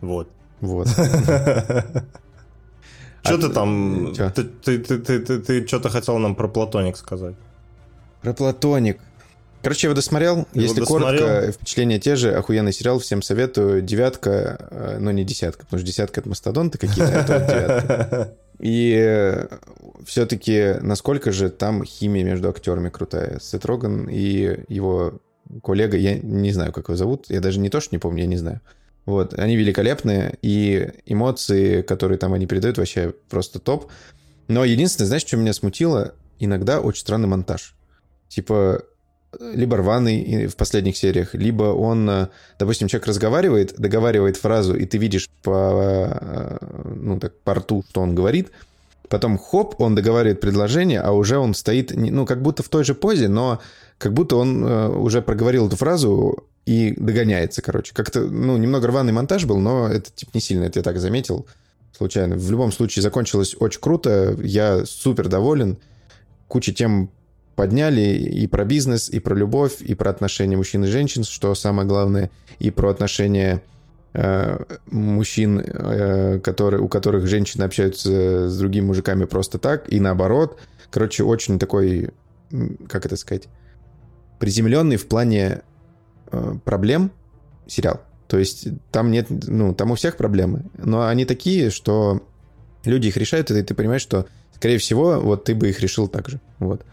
[0.00, 0.28] Вот.
[0.60, 0.86] Вот.
[3.24, 4.14] Что ты там...
[4.14, 7.34] Ты, ты, ты, ты, ты что-то хотел нам про Платоник сказать?
[8.22, 9.00] Про Платоник.
[9.62, 10.36] Короче, я его досмотрел.
[10.36, 11.26] Его Если досмотрел.
[11.26, 12.34] коротко, впечатления те же.
[12.34, 13.80] Охуенный сериал, всем советую.
[13.80, 18.34] Девятка, э, но не десятка, потому что десятка— это мастодонты какие-то, а это девятка.
[18.58, 19.48] И э,
[20.04, 23.40] все-таки насколько же там химия между актерами крутая.
[23.40, 25.14] Сет Роган и его
[25.62, 28.28] коллега, я не знаю, как его зовут, я даже не то, что не помню, я
[28.28, 28.60] не знаю.
[29.06, 33.90] Вот, они великолепные, и эмоции, которые там они передают, вообще просто топ.
[34.48, 36.14] Но единственное, знаешь, что меня смутило?
[36.38, 37.74] Иногда очень странный монтаж.
[38.28, 38.82] Типа,
[39.40, 44.98] либо рваный в последних сериях, либо он, э, допустим, человек разговаривает, договаривает фразу, и ты
[44.98, 46.56] видишь по, э,
[46.96, 48.50] ну, так, по рту, что он говорит,
[49.08, 52.94] потом хоп, он договаривает предложение, а уже он стоит, ну, как будто в той же
[52.94, 53.60] позе, но
[53.98, 57.94] как будто он э, уже проговорил эту фразу и догоняется, короче.
[57.94, 61.46] Как-то, ну, немного рваный монтаж был, но это, типа, не сильно, это я так заметил
[61.96, 62.36] случайно.
[62.36, 65.78] В любом случае, закончилось очень круто, я супер доволен,
[66.48, 67.10] куча тем
[67.54, 71.86] подняли и про бизнес, и про любовь, и про отношения мужчин и женщин, что самое
[71.86, 73.62] главное, и про отношения
[74.86, 80.58] мужчин, э, которые, у которых женщины общаются с другими мужиками просто так, и наоборот.
[80.90, 82.10] Короче, очень такой,
[82.88, 83.48] как это сказать,
[84.38, 85.62] приземленный в плане
[86.30, 87.10] э, проблем
[87.66, 88.02] сериал.
[88.28, 92.22] То есть там нет, ну, там у всех проблемы, но они такие, что
[92.84, 96.28] люди их решают, и ты понимаешь, что, скорее всего, вот ты бы их решил так
[96.28, 96.40] же.
[96.60, 96.84] Вот.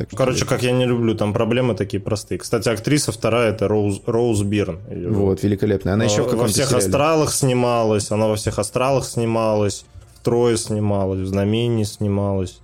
[0.00, 2.38] Так Короче, как я не люблю, там проблемы такие простые.
[2.38, 4.78] Кстати, актриса вторая это Роуз, Роуз Бирн.
[4.88, 5.94] Вот, великолепная.
[5.94, 6.86] Она еще в Во всех сериале.
[6.86, 9.84] астралах снималась, она во всех астралах снималась,
[10.14, 12.60] в Трое снималась, в Знамении снималась.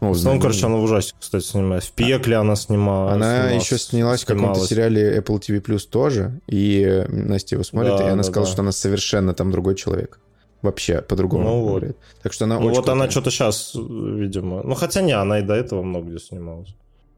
[0.00, 1.88] Ну, в основном, короче, она в ужастике, кстати, снимается.
[1.88, 3.14] В пекле она снималась.
[3.14, 7.96] Она снималась, еще снялась в каком-то сериале Apple TV Plus тоже, и Настя его смотрит,
[7.96, 8.52] да, и она да, сказала, да.
[8.52, 10.20] что она совершенно там другой человек.
[10.66, 11.68] Вообще по-другому Ну вот.
[11.68, 11.96] говорит.
[12.22, 13.10] Так что она Ну очень вот она крутая.
[13.10, 14.62] что-то сейчас, видимо...
[14.62, 16.68] Ну хотя не, она и до этого много где снималась.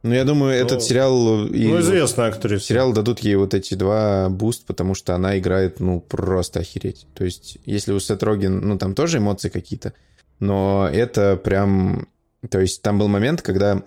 [0.05, 1.47] Ну, я думаю, Ну, этот сериал...
[1.47, 2.65] и ну, известная актриса.
[2.65, 7.07] Сериал дадут ей вот эти два буст, потому что она играет, ну, просто охереть.
[7.15, 9.93] То есть, если у Сет Роген, ну, там тоже эмоции какие-то,
[10.39, 12.07] но это прям...
[12.49, 13.83] То есть, там был момент, когда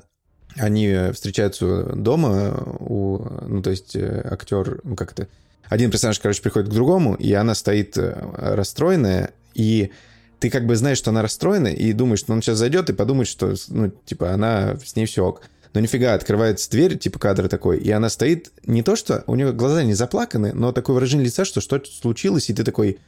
[0.58, 5.30] они встречаются дома, у, ну, то есть, э, актер, ну, как это...
[5.70, 9.92] Один персонаж, короче, приходит к другому, и она стоит э, расстроенная, и
[10.40, 13.28] ты как бы знаешь, что она расстроена, и думаешь, что он сейчас зайдет и подумает,
[13.28, 15.42] что, ну, типа, она, с ней все ок.
[15.74, 19.54] Но нифига, открывается дверь, типа кадр такой, и она стоит, не то что, у нее
[19.54, 23.00] глаза не заплаканы, но такое выражение лица, что что-то случилось, и ты такой,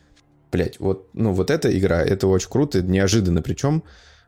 [0.51, 3.83] блядь, вот, ну, вот эта игра, это очень круто, неожиданно причем.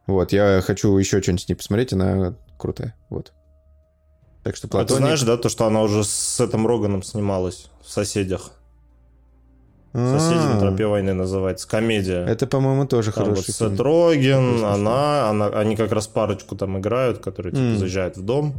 [0.08, 3.32] Вот, я хочу еще что-нибудь с ней посмотреть, она крутая, вот.
[4.44, 5.00] Так что А ты Платоник...
[5.00, 8.52] знаешь, да, то, что она уже с этим Роганом снималась в «Соседях».
[9.96, 12.26] «Соседи на А, тропе войны» называется, комедия.
[12.26, 13.78] Это, по-моему, тоже Там вот хороший Сет фильм.
[13.78, 14.66] Слышал.
[14.66, 18.54] она, она, они как раз парочку там играют, которые типа заезжают в дом.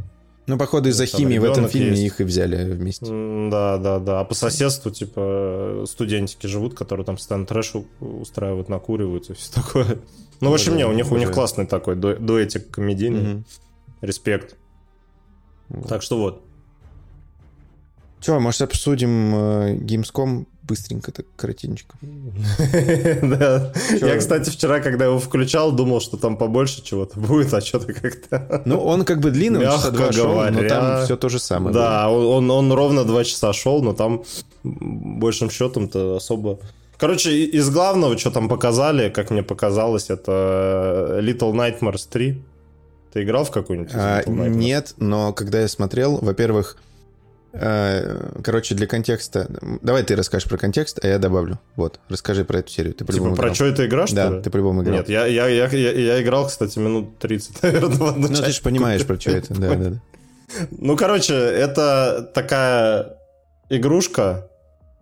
[0.47, 2.03] Ну, походу, из-за Там химии в этом фильме есть.
[2.03, 3.05] их и взяли вместе.
[3.05, 4.21] Да, да, да.
[4.21, 9.97] А по соседству, типа, студентики живут, которые там постоянно трэш устраивают, накуривают и все такое.
[10.39, 13.21] Ну, в общем, Да-да, не, у них, у них классный такой ду- дуэтик комедийный.
[13.33, 13.45] Мгм.
[14.01, 14.55] Респект.
[15.69, 15.87] Вот.
[15.89, 16.43] Так что вот.
[18.21, 21.95] Че, может, обсудим э, Gamescom быстренько, так коротенько?
[23.21, 23.71] Да.
[24.01, 28.61] Я, кстати, вчера, когда его включал, думал, что там побольше чего-то будет, а что-то как-то...
[28.65, 31.73] Ну, он как бы длинный, часа два шел, но там все то же самое.
[31.73, 34.23] Да, он, ровно два часа шел, но там
[34.63, 36.59] большим счетом-то особо...
[36.97, 42.43] Короче, из главного, что там показали, как мне показалось, это Little Nightmares 3.
[43.13, 46.77] Ты играл в какую-нибудь А, нет, но когда я смотрел, во-первых,
[47.51, 49.47] короче, для контекста...
[49.81, 51.59] Давай ты расскажешь про контекст, а я добавлю.
[51.75, 52.93] Вот, расскажи про эту серию.
[52.93, 54.41] Ты Типа, по-любому про что эта игра, что Да, ли?
[54.41, 54.97] ты по-любому играл.
[54.97, 58.51] Нет, я, я, я, я, я играл, кстати, минут 30, наверное, в одну Ну, ты
[58.51, 59.53] же понимаешь, про что это.
[59.53, 60.01] Да, да, да.
[60.71, 63.17] Ну, короче, это такая
[63.69, 64.49] игрушка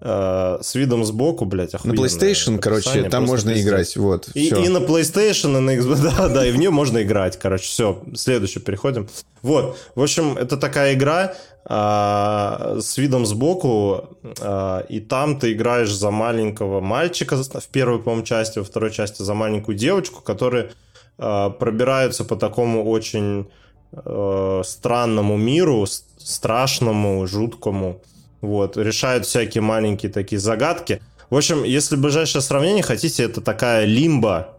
[0.06, 1.93] э, с видом сбоку, блядь, На.
[1.93, 3.68] PlayStation, короче, там можно пиздец.
[3.68, 3.97] играть.
[3.97, 7.39] Вот, И, и на PlayStation, и на Xbox, да, да, и в нее можно играть,
[7.39, 9.08] короче, все, следующее переходим.
[9.41, 11.34] Вот, в общем, это такая игра
[11.66, 18.26] а, с видом сбоку, а, и там ты играешь за маленького мальчика в первой, по-моему,
[18.26, 20.72] части, во второй части за маленькую девочку, которые
[21.18, 23.47] а, пробираются по такому очень
[23.91, 25.86] э, странному миру,
[26.18, 28.01] страшному, жуткому,
[28.46, 31.02] вот, решают всякие маленькие такие загадки.
[31.30, 34.58] В общем, если ближайшее сравнение хотите, это такая лимба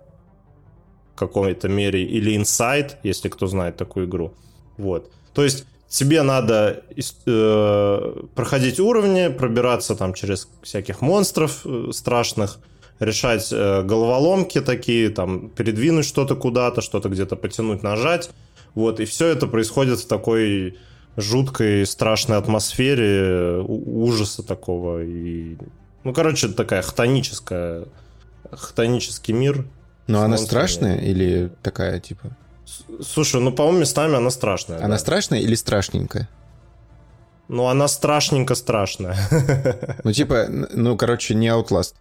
[1.14, 4.34] в какой-то мере, или Inside, если кто знает такую игру.
[4.76, 5.11] Вот.
[5.32, 6.82] То есть тебе надо
[7.26, 12.59] э, проходить уровни, пробираться там через всяких монстров э, страшных,
[12.99, 18.30] решать э, головоломки такие, там передвинуть что-то куда-то, что-то где-то потянуть, нажать.
[18.74, 20.78] Вот, и все это происходит в такой
[21.16, 25.02] жуткой, страшной атмосфере ужаса такого.
[25.02, 25.56] И...
[26.04, 27.84] Ну, короче, такая хтоническая,
[28.50, 29.64] хтонический мир.
[30.06, 32.36] Но она страшная или такая, типа?
[33.00, 34.78] Слушай, ну, по-моему, местами она страшная.
[34.78, 34.98] Она да.
[34.98, 36.28] страшная или страшненькая?
[37.48, 39.16] Ну, она страшненько страшная.
[40.04, 41.94] Ну, типа, ну, короче, не Outlast.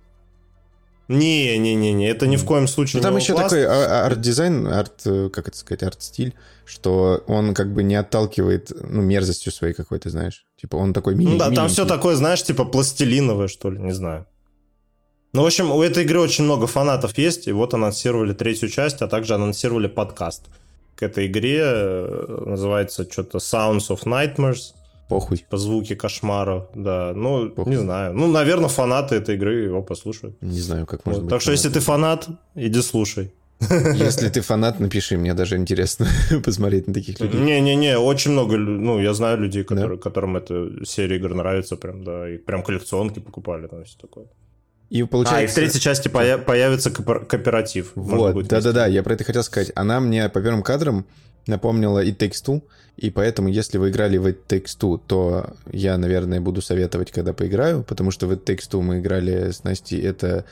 [1.08, 3.44] Не-не-не-не, это ни в коем случае Ну, там не еще Outlast.
[3.44, 6.34] такой арт-дизайн, арт, э, как это сказать, арт-стиль,
[6.66, 10.46] что он как бы не отталкивает, ну, мерзостью своей какой-то, знаешь.
[10.60, 13.92] Типа, он такой мини Ну да, там все такое, знаешь, типа пластилиновое, что ли, не
[13.94, 14.26] знаю.
[15.34, 19.02] Ну, в общем, у этой игры очень много фанатов есть, и вот анонсировали третью часть,
[19.02, 20.44] а также анонсировали подкаст
[20.96, 21.60] к этой игре.
[21.62, 24.74] э, Называется что-то Sounds of Nightmares,
[25.10, 25.46] Похуй.
[25.50, 27.12] по звуки кошмара, да.
[27.14, 27.70] Ну, Похуй.
[27.74, 28.14] не знаю.
[28.14, 30.42] Ну, наверное, фанаты этой игры его послушают.
[30.42, 31.08] Не знаю, как Вот.
[31.08, 33.34] можно быть Так что, если ты фанат, иди слушай.
[33.60, 36.08] Если ты фанат, напиши, мне даже интересно
[36.44, 37.40] посмотреть на таких людей.
[37.40, 42.30] Не-не-не, очень много, ну, я знаю людей, которые, которым эта серия игр нравится, прям, да,
[42.30, 44.26] и прям коллекционки покупали, там все такое.
[44.90, 45.56] И А, и в получается...
[45.56, 47.92] третьей части поя- появится кооператив.
[47.96, 49.72] Вот, да-да-да, я про это хотел сказать.
[49.76, 51.06] Она мне по первым кадрам
[51.48, 52.62] напомнила It Takes Two,
[52.98, 57.34] и поэтому, если вы играли в It Takes Two, то я, наверное, буду советовать, когда
[57.34, 60.46] поиграю, потому что в It Takes Two мы играли с Настей, это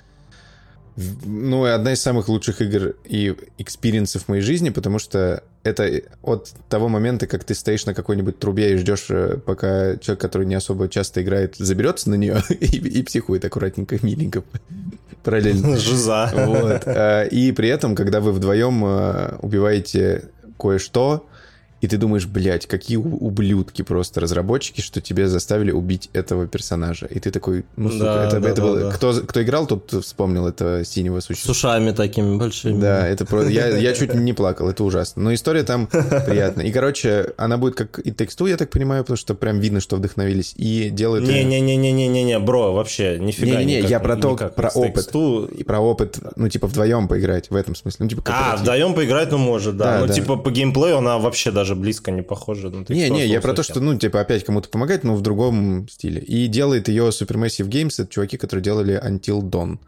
[0.96, 6.52] ну, одна из самых лучших игр и экспириенсов в моей жизни, потому что это от
[6.70, 10.56] того момента, как ты стоишь на какой-нибудь трубе и ждешь, э, пока человек, который не
[10.56, 14.44] особо часто играет, заберется на нее и, и психует аккуратненько, миленько
[15.24, 15.78] параллельно.
[15.78, 16.30] Жиза.
[16.34, 16.84] Вот.
[16.86, 20.30] э, И при этом, когда вы вдвоем э, убиваете
[20.60, 21.26] кое-что,
[21.84, 27.08] и ты думаешь, блядь, какие ублюдки просто разработчики, что тебе заставили убить этого персонажа.
[27.08, 28.80] И ты такой, ну, сука, Да, это, да, это да, было...
[28.80, 28.92] да.
[28.92, 31.52] Кто, кто играл, тот вспомнил это синего С существа.
[31.52, 32.80] ушами такими большими.
[32.80, 33.50] Да, это просто...
[33.52, 35.24] Я, я чуть не плакал, это ужасно.
[35.24, 35.88] Но история там
[36.26, 36.66] приятная.
[36.68, 39.98] И, короче, она будет как и тексту, я так понимаю, потому что прям видно, что
[39.98, 40.54] вдохновились.
[40.56, 41.28] И делают...
[41.28, 44.94] Не-не-не-не-не-не, бро, вообще, нифига Не-не-не, я про то, про с опыт.
[44.96, 45.46] тексту.
[45.48, 48.06] И про опыт, ну, типа, вдвоем поиграть в этом смысле.
[48.06, 49.84] Ну, типа, А, вдвоем поиграть, ну, может, да.
[49.84, 50.14] Да, ну, да.
[50.14, 52.70] типа, по геймплею она вообще даже близко не похожа.
[52.70, 55.88] на Не, не, я про то, что, ну, типа, опять кому-то помогать, но в другом
[55.90, 56.22] стиле.
[56.22, 59.80] И делает ее Supermassive Games, это чуваки, которые делали Until Dawn.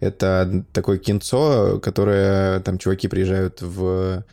[0.00, 4.24] Это такое кинцо, которое там чуваки приезжают в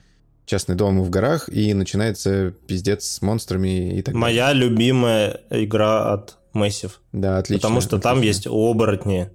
[0.45, 4.19] частный дом в горах, и начинается пиздец с монстрами и так далее.
[4.19, 6.93] Моя любимая игра от Massive.
[7.11, 7.61] Да, отлично.
[7.61, 8.27] потому что там отлично.
[8.27, 9.29] есть оборотни.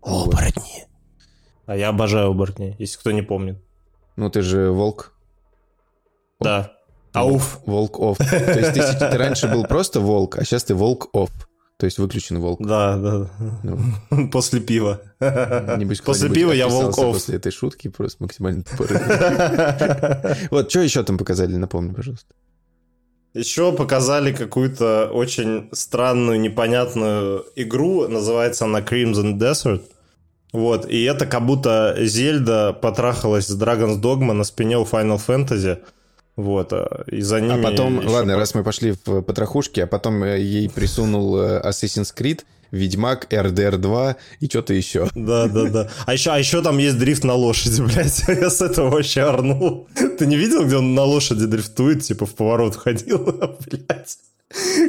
[0.00, 0.86] Оборотни.
[1.66, 3.58] А я обожаю оборотни, если кто не помнит.
[4.16, 5.12] Ну, ты же волк.
[6.40, 6.72] Да.
[7.12, 7.60] Ауф.
[7.66, 8.18] Волк off.
[8.18, 11.30] То есть ты, ты раньше был просто волк, а сейчас ты волк off.
[11.78, 12.60] То есть выключен волк.
[12.60, 13.30] Да, да.
[13.62, 14.28] Ну.
[14.32, 15.00] После пива.
[15.20, 17.14] Небось, После пива я волк off.
[17.14, 18.64] После этой шутки просто максимально.
[20.50, 22.34] Вот, что еще там показали, напомни, пожалуйста.
[23.32, 28.08] Еще показали какую-то очень странную, непонятную игру.
[28.08, 29.82] Называется она Crimson Desert.
[30.52, 35.78] Вот, и это как будто Зельда потрахалась с Dragon's Dogma на спине у Final Fantasy.
[36.42, 37.62] Вот, а, и за А ними...
[37.62, 41.60] потом, еще ладно, по- раз мы пошли в потрохушки, а потом э, ей присунул э,
[41.64, 45.08] Assassin's Creed, Ведьмак, RDR 2 и что-то еще.
[45.14, 45.88] Да, да, да.
[46.06, 48.22] А еще, а еще там есть дрифт на лошади, блядь.
[48.28, 49.88] Я с этого вообще орнул.
[50.18, 53.18] Ты не видел, где он на лошади дрифтует, типа в поворот ходил,
[53.70, 54.16] блядь?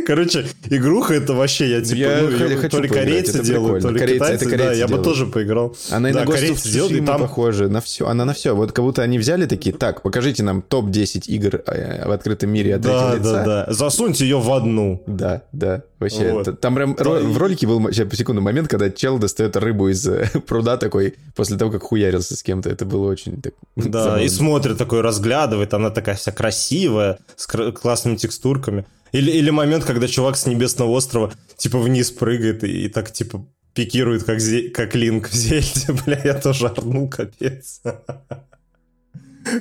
[0.07, 3.89] Короче, игруха это вообще, я типа, Я ну, хочу то ли корейцы это делают, то
[3.89, 3.97] прикольно.
[3.97, 5.03] ли Корейцы- китайцы, это да, корейцы я бы делают.
[5.05, 5.75] тоже поиграл.
[5.91, 7.21] Она и да, на корейцы делают, и там...
[7.21, 8.55] похожа, на все, она на все.
[8.55, 12.75] Вот как будто они взяли такие, так, покажите нам топ-10 игр э, в открытом мире
[12.75, 13.23] от Да, лица.
[13.33, 13.73] да, да.
[13.73, 15.03] Засуньте ее в одну.
[15.05, 16.31] Да, да, вообще.
[16.31, 16.45] Вот.
[16.45, 19.55] т- Там прям ро- и- в ролике был щас, по секунду момент, когда чел достает
[19.57, 22.67] рыбу из э, пруда такой, после того, как хуярился с кем-то.
[22.69, 24.23] Это было очень так, Да, забавно.
[24.23, 28.85] и смотрит такой, разглядывает, она такая вся красивая, с кр- классными текстурками.
[29.11, 33.45] Или, или момент, когда чувак с небесного острова, типа, вниз прыгает и, и так, типа,
[33.73, 35.93] пикирует, как, Зе- как Линк в Зельде.
[36.05, 37.81] Бля, я тоже орнул, капец.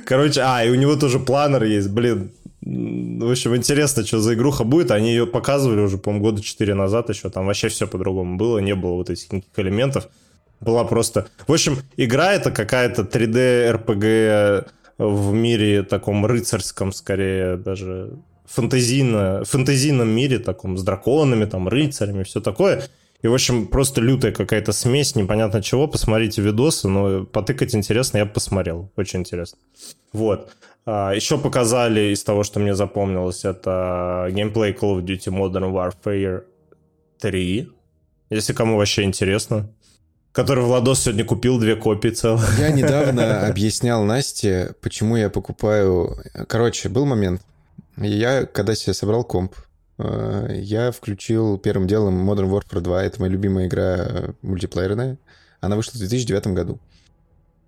[0.05, 2.31] Короче, а, и у него тоже планер есть, блин.
[2.61, 4.91] В общем, интересно, что за игруха будет.
[4.91, 7.29] Они ее показывали уже, по-моему, года 4 назад еще.
[7.29, 8.59] Там вообще все по-другому было.
[8.59, 10.07] Не было вот этих никаких элементов.
[10.59, 11.27] Была просто...
[11.47, 14.67] В общем, игра это какая-то 3D RPG
[14.99, 18.11] в мире таком рыцарском, скорее, даже
[18.51, 22.83] фантазийно, фантазийном мире таком, с драконами, там, рыцарями, все такое.
[23.21, 25.87] И, в общем, просто лютая какая-то смесь, непонятно чего.
[25.87, 28.91] Посмотрите видосы, но потыкать интересно, я посмотрел.
[28.95, 29.59] Очень интересно.
[30.11, 30.51] Вот.
[30.85, 36.43] А, еще показали из того, что мне запомнилось, это геймплей Call of Duty Modern Warfare
[37.19, 37.69] 3.
[38.31, 39.69] Если кому вообще интересно.
[40.31, 42.57] Который Владос сегодня купил две копии целых.
[42.57, 46.15] Я недавно объяснял Насте, почему я покупаю...
[46.47, 47.41] Короче, был момент.
[47.97, 49.55] Я, когда себе собрал комп,
[49.97, 53.03] э, я включил первым делом Modern Warfare 2.
[53.03, 55.17] Это моя любимая игра э, мультиплеерная.
[55.59, 56.79] Она вышла в 2009 году.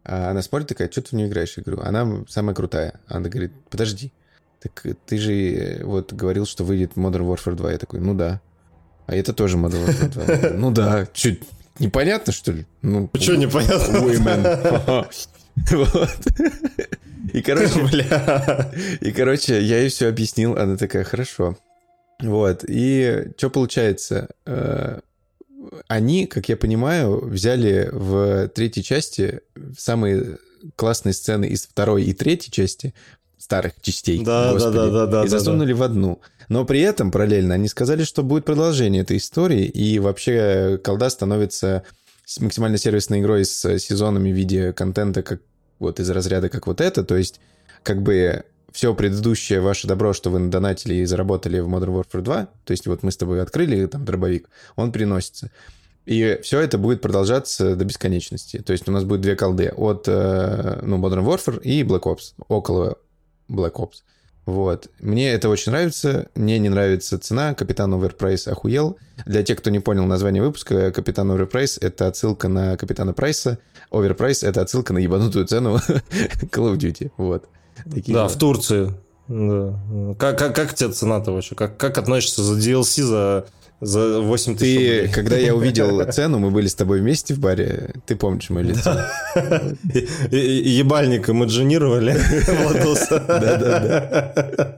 [0.03, 1.55] А она смотрит такая, что ты в нее играешь?
[1.57, 2.99] Я говорю, она самая крутая.
[3.07, 4.11] Она говорит, подожди,
[4.61, 7.71] так ты же э, вот говорил, что выйдет Modern Warfare 2.
[7.71, 8.41] Я такой, ну да.
[9.05, 10.23] А это тоже Modern Warfare 2.
[10.23, 11.29] Я говорю, Ну да, что,
[11.79, 12.65] непонятно, что ли?
[12.81, 15.07] Ну, Что непонятно?
[15.69, 16.17] Вот.
[17.31, 18.71] И, короче, Бля.
[18.99, 21.57] и, короче, я ей все объяснил, она такая, хорошо.
[22.21, 24.29] Вот, и что получается?
[24.45, 24.99] Э,
[25.87, 29.41] Они, как я понимаю, взяли в третьей части
[29.77, 30.37] самые
[30.75, 32.93] классные сцены из второй и третьей части,
[33.37, 36.21] старых частей, Да, да, господи, да, да, да, и да, засунули в одну.
[36.49, 41.83] Но при этом параллельно они сказали, что будет продолжение этой истории, и вообще колда становится
[42.39, 45.41] максимально сервисной игрой с сезонами в виде контента, как
[45.83, 47.39] вот из разряда как вот это, то есть
[47.83, 52.47] как бы все предыдущее ваше добро, что вы надонатили и заработали в Modern Warfare 2,
[52.65, 55.51] то есть вот мы с тобой открыли там дробовик, он приносится.
[56.05, 58.57] И все это будет продолжаться до бесконечности.
[58.59, 62.33] То есть у нас будет две колды от э, ну, Modern Warfare и Black Ops,
[62.49, 62.97] около
[63.47, 64.01] Black Ops.
[64.45, 64.89] Вот.
[64.99, 66.27] Мне это очень нравится.
[66.35, 67.53] Мне не нравится цена.
[67.53, 68.97] Капитан Оверпрайс охуел.
[69.25, 73.59] Для тех, кто не понял название выпуска, Капитан Оверпрайс— это отсылка на Капитана Прайса.
[73.91, 75.75] Оверпрайс— это отсылка на ебанутую цену
[76.51, 77.11] Call of Duty.
[77.17, 77.45] Вот.
[77.85, 78.27] Такие Да, дела.
[78.27, 78.93] в Турции.
[79.29, 79.79] Да.
[80.19, 81.55] Как, как, как тебе цена-то вообще?
[81.55, 83.45] Как, как относишься за DLC за,
[83.85, 85.11] за 8 тысяч Ты, рублей?
[85.13, 88.97] когда я увидел цену, мы были с тобой вместе в баре, ты помнишь мое лицо.
[90.31, 92.15] И- и- Ебальник имаджинировали
[92.47, 93.19] Владоса.
[93.27, 94.77] Да-да-да.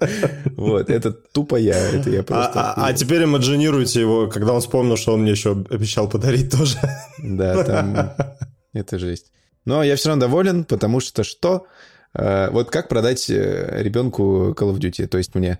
[0.57, 2.51] Вот, это тупо я, это я А, просто...
[2.61, 6.77] а- а теперь имаджинируйте его, когда он вспомнил, что он мне еще обещал подарить тоже.
[7.19, 8.11] Да, там
[8.73, 9.31] это жесть.
[9.65, 11.65] Но я все равно доволен, потому что что?
[12.13, 15.07] Э, Вот как продать э, ребенку Call of Duty?
[15.07, 15.59] То есть мне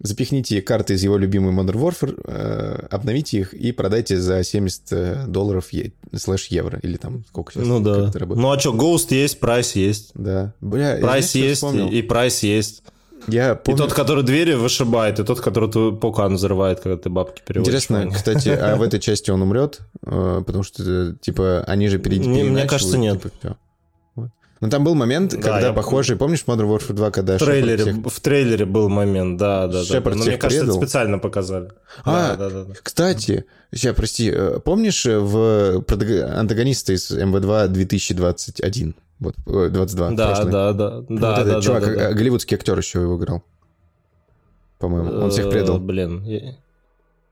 [0.00, 5.72] запихните карты из его любимой Modern Warfare, э, обновите их и продайте за 70 долларов
[5.72, 6.78] е- слэш евро.
[6.82, 7.66] Или там сколько сейчас?
[7.66, 8.10] Ну да.
[8.14, 10.10] Ну а что, Ghost есть, Price есть.
[10.14, 10.52] Да.
[10.60, 12.82] Бля, Price есть, и прайс есть.
[13.28, 13.78] Я И помню...
[13.78, 17.68] тот, который двери вышибает, и тот, который твой пукан взрывает, когда ты бабки переводишь.
[17.72, 19.80] Интересно, кстати, а в этой части он умрет?
[20.04, 23.20] Э, Потому что, э, типа, они же пере- Не, мне кажется, нет.
[24.60, 27.82] Но там был момент, Да, когда я похожий, помнишь Modern Warfare 2, когда В трейлере,
[27.82, 29.84] всех- в трейлере был момент, да, да, да.
[29.84, 30.82] Шепард Но мне кажется, это предал?
[30.82, 31.68] специально показали.
[32.04, 32.74] А, да, да, да, да.
[32.82, 33.44] Кстати,
[33.74, 38.94] сейчас, прости, э, помнишь э, в протаг- антагониста из МВ2 2021?
[39.20, 40.10] Вот, э, 22.
[40.12, 40.52] Да, прошлый.
[40.52, 43.42] да, да, Вот да, этот да, чувак, да, да, э, голливудский актер еще его играл.
[44.78, 45.78] По-моему, он всех Э, предал.
[45.78, 46.24] Блин.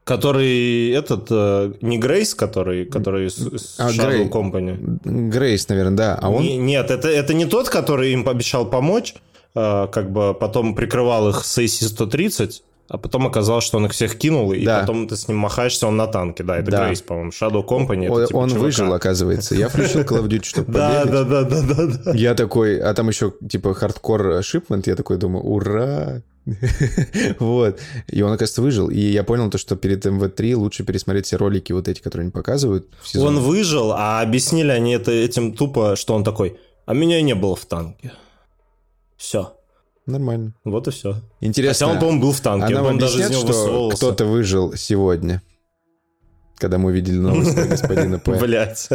[0.04, 4.28] Который этот, э, не Грейс, который, который с, А, Shadow Грей.
[4.28, 4.98] Company.
[5.30, 6.18] Грейвс, наверное, да.
[6.20, 6.42] А он...
[6.42, 9.14] Не- нет, это, это не тот, который им пообещал помочь,
[9.54, 14.16] э, как бы потом прикрывал их с AC-130, а потом оказалось, что он их всех
[14.18, 14.80] кинул, и Да.
[14.80, 16.44] потом ты с ним махаешься, он на танке.
[16.44, 16.84] Да, это Да.
[16.84, 17.30] Грейвс, по-моему.
[17.30, 18.04] Shadow Company.
[18.04, 18.64] это Он, типа он чувака.
[18.64, 19.54] выжил, оказывается.
[19.54, 21.28] Я включил Call of Duty, чтобы Да, побегать.
[21.30, 22.12] да, да, да, да, да.
[22.12, 26.20] Я такой, а там еще типа hardcore Shipment, я такой думаю, ура!
[27.38, 27.80] Вот.
[28.08, 28.90] И он, оказывается, выжил.
[28.90, 32.30] И я понял то, что перед MW3 лучше пересмотреть все ролики вот эти, которые они
[32.32, 32.88] показывают.
[33.16, 37.34] Он выжил, а объяснили они это этим тупо, что он такой, а меня и не
[37.34, 38.12] было в танке.
[39.16, 39.54] Все.
[40.06, 40.54] Нормально.
[40.64, 41.22] Вот и все.
[41.40, 42.64] Интересно, Хотя он, по-моему, был в танке.
[42.64, 45.42] а он, нам по-моему, даже из него что кто-то выжил сегодня?
[46.56, 48.38] Когда мы увидели новость про господина П.
[48.38, 48.88] Блять.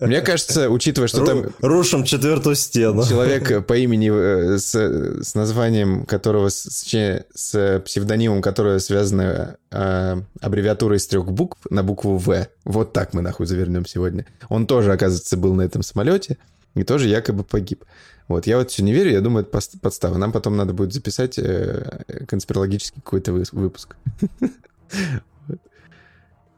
[0.00, 3.04] Мне кажется, учитывая, что там Рушим четвертую стену.
[3.04, 10.96] человек по имени э, с, с названием которого, с, с- псевдонимом которого связана э, аббревиатура
[10.96, 12.48] из трех букв на букву В.
[12.64, 14.24] Вот так мы нахуй завернем сегодня.
[14.48, 16.38] Он тоже, оказывается, был на этом самолете
[16.74, 17.84] и тоже якобы погиб.
[18.28, 20.16] Вот, я вот все не верю, я думаю, это подстава.
[20.16, 23.96] Нам потом надо будет записать э, конспирологический какой-то выпуск.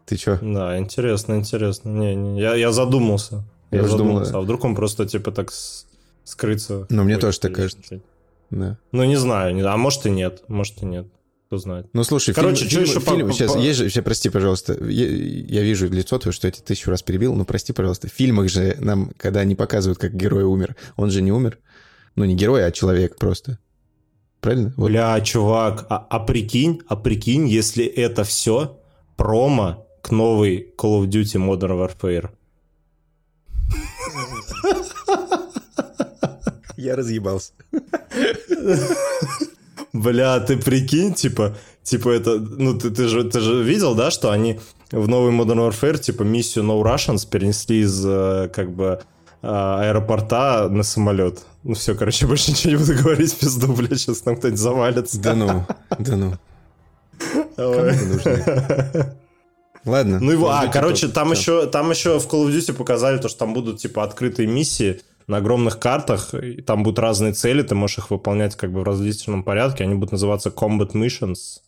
[0.08, 0.38] Ты чё?
[0.40, 1.90] Да, интересно, интересно.
[1.90, 3.44] Не, не, я, я задумался.
[3.70, 4.38] Я Я, уж думал, задумался.
[4.38, 5.86] А вдруг он просто типа так с-
[6.24, 6.86] скрыться?
[6.88, 8.00] Ну, мне тоже так кажется.
[8.50, 8.78] Да.
[8.92, 9.54] Ну, не знаю.
[9.54, 10.42] не- А может и нет.
[10.48, 11.06] Может и нет.
[11.48, 11.86] Кто знает.
[11.92, 14.28] Ну, слушай, Короче, фильм, чё фильм- по- фильм- по- сейчас, по- есть же, сейчас, прости,
[14.30, 18.08] пожалуйста, я, я вижу лицо твое, что я тебя тысячу раз перебил, но прости, пожалуйста,
[18.08, 21.58] в фильмах же нам, когда они показывают, как герой умер, он же не умер,
[22.16, 23.58] ну, не герой, а человек просто.
[24.40, 24.72] Правильно?
[24.76, 24.88] Вот.
[24.90, 28.78] Бля, чувак, а, а прикинь, а прикинь, если это все
[29.16, 32.30] промо к новой Call of Duty Modern Warfare.
[36.76, 37.52] Я разъебался.
[39.92, 44.30] Бля, ты прикинь, типа, типа это, ну ты, ты же, ты же видел, да, что
[44.30, 49.00] они в новый Modern Warfare, типа, миссию No Russians перенесли из, э, как бы,
[49.42, 51.40] э, аэропорта на самолет.
[51.64, 55.20] Ну все, короче, больше ничего не буду говорить, пизду, бля, сейчас нам кто-нибудь завалится.
[55.20, 55.66] Да ну,
[55.98, 56.38] да ну.
[57.56, 59.14] Кому нужны?
[59.84, 60.18] Ладно.
[60.20, 61.60] Ну его, а, короче, там Всё.
[61.60, 65.00] еще, там еще в Call of Duty показали то, что там будут, типа, открытые миссии
[65.26, 68.84] на огромных картах, и там будут разные цели, ты можешь их выполнять как бы в
[68.84, 71.60] различном порядке, они будут называться Combat Missions.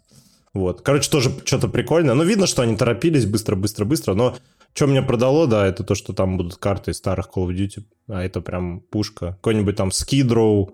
[0.52, 0.80] Вот.
[0.80, 2.14] Короче, тоже что-то прикольное.
[2.14, 4.36] Ну, видно, что они торопились быстро-быстро-быстро, но
[4.74, 7.84] что мне продало, да, это то, что там будут карты из старых Call of Duty,
[8.08, 9.32] а это прям пушка.
[9.42, 10.72] Какой-нибудь там Skid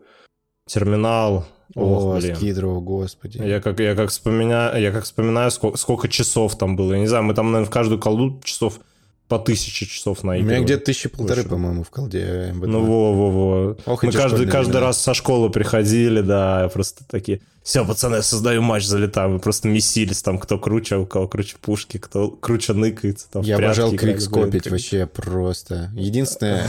[0.67, 1.47] Терминал.
[1.75, 2.37] Ох, О, блин.
[2.81, 3.39] Господи.
[3.39, 6.95] Я как, я как вспоминаю, я как вспоминаю, сколько, сколько часов там было.
[6.95, 8.81] Я не знаю, мы там, наверное, в каждую колду часов
[9.29, 10.55] по тысяче часов У наигрывали.
[10.57, 12.67] меня где-то тысячи полторы, по-моему, в колде МВ2.
[12.67, 13.77] Ну, во-во-во.
[14.03, 14.87] Мы каждый, каждый времена.
[14.87, 19.33] раз со школы приходили, да, просто такие, все, пацаны, я создаю матч, залетаем.
[19.33, 23.29] Мы просто месились там, кто круче, у кого круче пушки, кто круче ныкается.
[23.29, 25.91] Там, Я обожал квикскопить вообще просто.
[25.97, 26.65] Единственная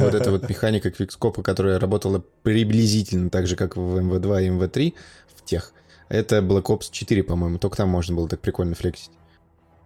[0.00, 4.92] вот эта вот механика квикскопа, которая работала приблизительно так же, как в МВ2 и МВ3
[5.34, 5.72] в тех,
[6.10, 7.58] это Black Ops 4, по-моему.
[7.58, 9.12] Только там можно было так прикольно флексить.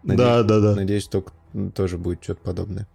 [0.03, 0.75] Да, да, да.
[0.75, 1.33] Надеюсь, только
[1.75, 2.87] тоже будет что-то подобное.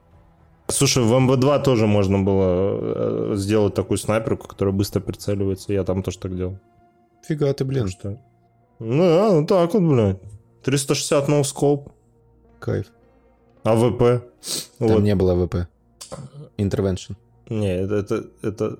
[0.67, 5.73] Слушай, в МВ2 тоже можно было э, сделать такую снайперку, которая быстро прицеливается.
[5.73, 6.57] Я там тоже так делал.
[7.27, 8.17] Фига ты, блин, что...
[8.79, 10.19] Ну, да, вот так вот, блядь.
[10.63, 11.91] 360 no scope,
[12.59, 12.87] кайф.
[13.63, 14.23] AWP.
[14.79, 15.03] Там Вот.
[15.03, 15.67] не было AWP.
[16.57, 17.15] Intervention.
[17.49, 18.79] Не, это, это, это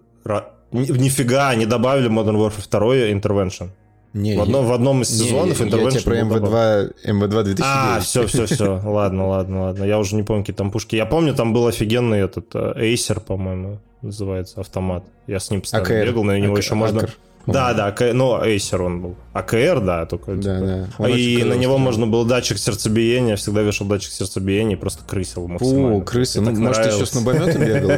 [0.71, 3.69] Нифига, они добавили Modern Warfare 2 Intervention.
[4.14, 6.91] Не, В одном, в одном из сезонов я, я про был добавлен.
[7.05, 7.59] МВ2, МВ2 2009.
[7.64, 8.82] А, все, все, все.
[8.84, 9.84] Ладно, ладно, ладно.
[9.86, 10.97] Я уже не помню, какие там пушки.
[10.97, 15.05] Я помню, там был офигенный этот э, ACR, по-моему, называется, автомат.
[15.28, 17.07] Я с ним постоянно бегал, на него АК- еще можно...
[17.45, 19.15] Да, да, АК- ну, Acer он был.
[19.33, 20.33] АКР, да, только...
[20.35, 20.65] Да, типа.
[20.65, 20.87] да.
[20.97, 25.03] Он И очень на него можно было датчик сердцебиения, всегда вешал датчик сердцебиения и просто
[25.05, 26.01] крысил максимально.
[26.01, 26.41] Крысы.
[26.41, 27.09] Мне Ну, может, еще нравилось.
[27.11, 27.89] с нубометом бегал?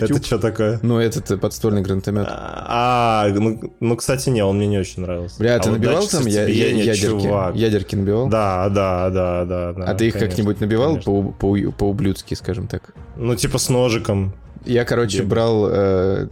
[0.00, 0.80] Это что такое?
[0.82, 2.26] Ну, этот э, подствольный гранатомет.
[2.28, 5.36] А, ну, ну, кстати, не, он мне не очень нравился.
[5.38, 7.58] Бля, А ты вот набивал там ядерки?
[7.58, 8.28] Ядерки набивал?
[8.28, 9.84] Да, да, да, да.
[9.84, 12.94] А ты их как-нибудь набивал по-ублюдски, скажем так?
[13.16, 14.34] Ну, типа с ножиком.
[14.64, 15.28] Я, короче, Бегал.
[15.28, 16.28] брал э,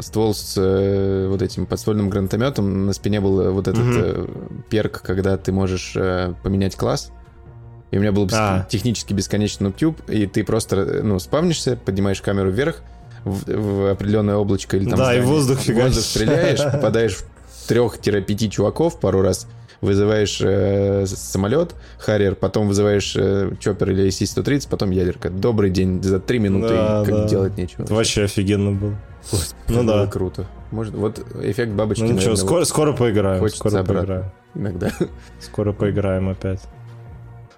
[0.00, 2.86] ствол с э, вот этим подствольным гранатометом.
[2.86, 3.98] На спине был вот этот Мгм.
[4.00, 4.26] э,
[4.70, 7.10] перк, когда ты можешь э, поменять класс.
[7.90, 8.66] И у меня был А.
[8.70, 12.82] технически бесконечный нубтюб, и ты просто, э, ну, спавнишься, поднимаешь камеру вверх
[13.24, 15.22] в, в определенное облачко или там Да, и здание.
[15.22, 16.04] в воздух в воздух фигачишь.
[16.04, 19.46] стреляешь, попадаешь в трех-пяти чуваков пару раз,
[19.82, 25.28] вызываешь э, самолет, Харьер, потом вызываешь э, Чоппер или AC-130, потом ядерка.
[25.28, 27.28] Добрый день, за три минуты, Да, как да.
[27.28, 27.82] делать нечего.
[27.82, 28.92] Это вообще офигенно был.
[29.68, 30.06] Ну Было да.
[30.10, 30.46] круто.
[30.70, 33.40] Может, вот эффект бабочки, Ну ничего, наверное, скоро, скоро поиграем.
[33.40, 34.00] хочется Скоро обратно.
[34.00, 34.32] поиграем.
[34.54, 34.90] иногда.
[35.40, 36.60] Скоро поиграем опять.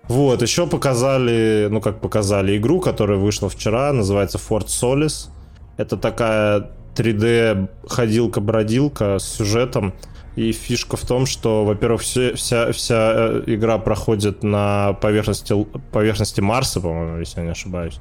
[0.09, 5.29] Вот, еще показали, ну как показали, игру, которая вышла вчера, называется Fort Solis.
[5.77, 9.95] Это такая 3D ходилка-бродилка с сюжетом.
[10.37, 15.55] И фишка в том, что, во-первых, все- вся, вся э, игра проходит на поверхности,
[15.93, 17.99] поверхности Марса, по-моему, если я не ошибаюсь.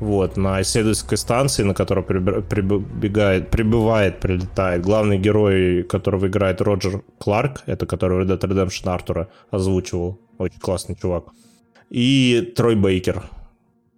[0.00, 7.02] Вот, на исследовательской станции, на которой прибе- прибегает, прибывает, прилетает главный герой, которого играет Роджер
[7.18, 11.24] Кларк, это который Red Dead Redemption Артура озвучивал, очень классный чувак.
[11.88, 13.22] И Трой Бейкер,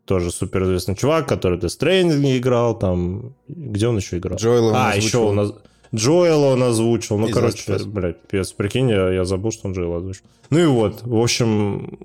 [0.04, 4.36] тоже суперизвестный чувак, который Death Stranding играл, там, где он еще играл?
[4.36, 5.54] Джоэла он а, еще он оз-
[5.94, 7.18] Джоэла он озвучил.
[7.18, 7.84] Ну, Из короче, Us.
[7.86, 10.24] блядь, пипец, прикинь, я, я забыл, что он Джоэла озвучил.
[10.50, 11.98] Ну и вот, в общем,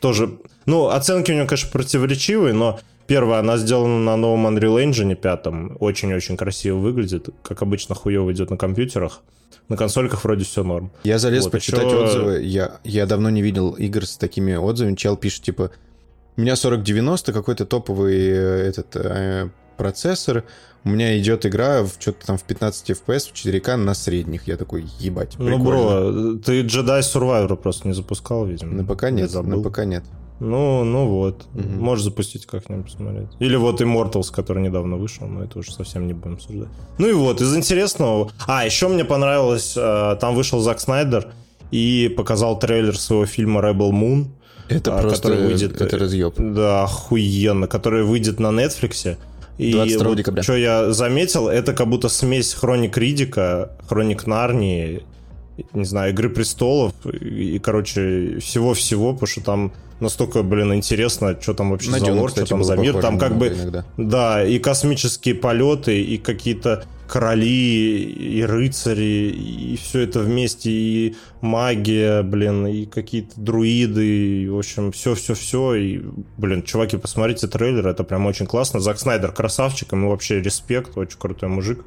[0.00, 0.38] тоже...
[0.66, 5.76] Ну, оценки у него, конечно, противоречивые, но первая, она сделана на новом Unreal Engine 5,
[5.80, 9.20] очень-очень красиво выглядит, как обычно хуево идет на компьютерах.
[9.68, 10.90] На консольках вроде все норм.
[11.04, 12.42] Я залез Вот, почитать еще- отзывы.
[12.42, 14.94] Я, я давно не видел игр с такими отзывами.
[14.94, 15.70] Чел пишет, типа,
[16.36, 20.44] у меня 4090, какой-то топовый э, этот э, процессор.
[20.84, 24.46] У меня идет игра в что-то там в 15 FPS в 4К на средних.
[24.46, 25.64] Я такой, ебать, Ну, прикольно.
[25.64, 28.72] бро, ты Jedi Survivor просто не запускал, видимо.
[28.82, 30.04] На Или нет, на ПК нет.
[30.40, 31.46] Ну, ну вот.
[31.54, 31.78] Мгм.
[31.80, 33.28] Можешь запустить как-нибудь посмотреть.
[33.38, 36.68] Или вот Immortals, который недавно вышел, но это уже совсем не будем обсуждать.
[36.98, 38.30] Ну и вот, из интересного...
[38.46, 41.32] А, еще мне понравилось, э, там вышел Зак Снайдер
[41.70, 44.26] и показал трейлер своего фильма Rebel Moon.
[44.68, 46.34] Это просто который выйдет- это разъеб.
[46.38, 49.16] Да, охуенно, который выйдет на Netflix.
[49.58, 50.42] И 22 вот декабря.
[50.42, 55.02] что я заметил, это как будто смесь Хроник Ридика, Хроник Нарнии,
[55.72, 61.54] не знаю, Игры Престолов и, и, короче, всего-всего, потому что там настолько, блин, интересно, что
[61.54, 63.00] там вообще На за лор, что там за мир.
[63.00, 63.84] Там как бы, иногда.
[63.96, 72.22] да, и космические полеты, и какие-то короли, и рыцари, и все это вместе, и магия,
[72.22, 75.74] блин, и какие-то друиды, и, в общем, все-все-все.
[75.74, 76.02] И,
[76.38, 78.80] блин, чуваки, посмотрите трейлер, это прям очень классно.
[78.80, 81.84] Зак Снайдер красавчик, ему вообще респект, очень крутой мужик.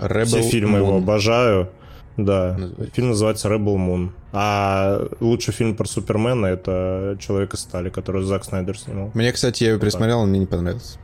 [0.00, 0.98] Rebel Все фильмы его Moon.
[0.98, 1.70] обожаю.
[2.16, 2.94] Да, Называется.
[2.94, 4.10] фильм называется Rebel Moon.
[4.32, 9.10] А лучший фильм про Супермена это Человек из стали, который Зак Снайдер снимал.
[9.14, 10.98] Мне, кстати, я его пересмотрел, он мне не понравился.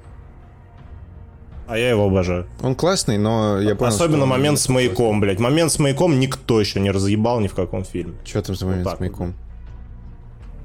[1.68, 2.46] А я его обожаю.
[2.62, 5.38] Он классный, но я понял, Особенно момент с маяком, блядь.
[5.38, 8.14] Момент с маяком никто еще не разъебал ни в каком фильме.
[8.24, 9.34] Что там за момент так с маяком?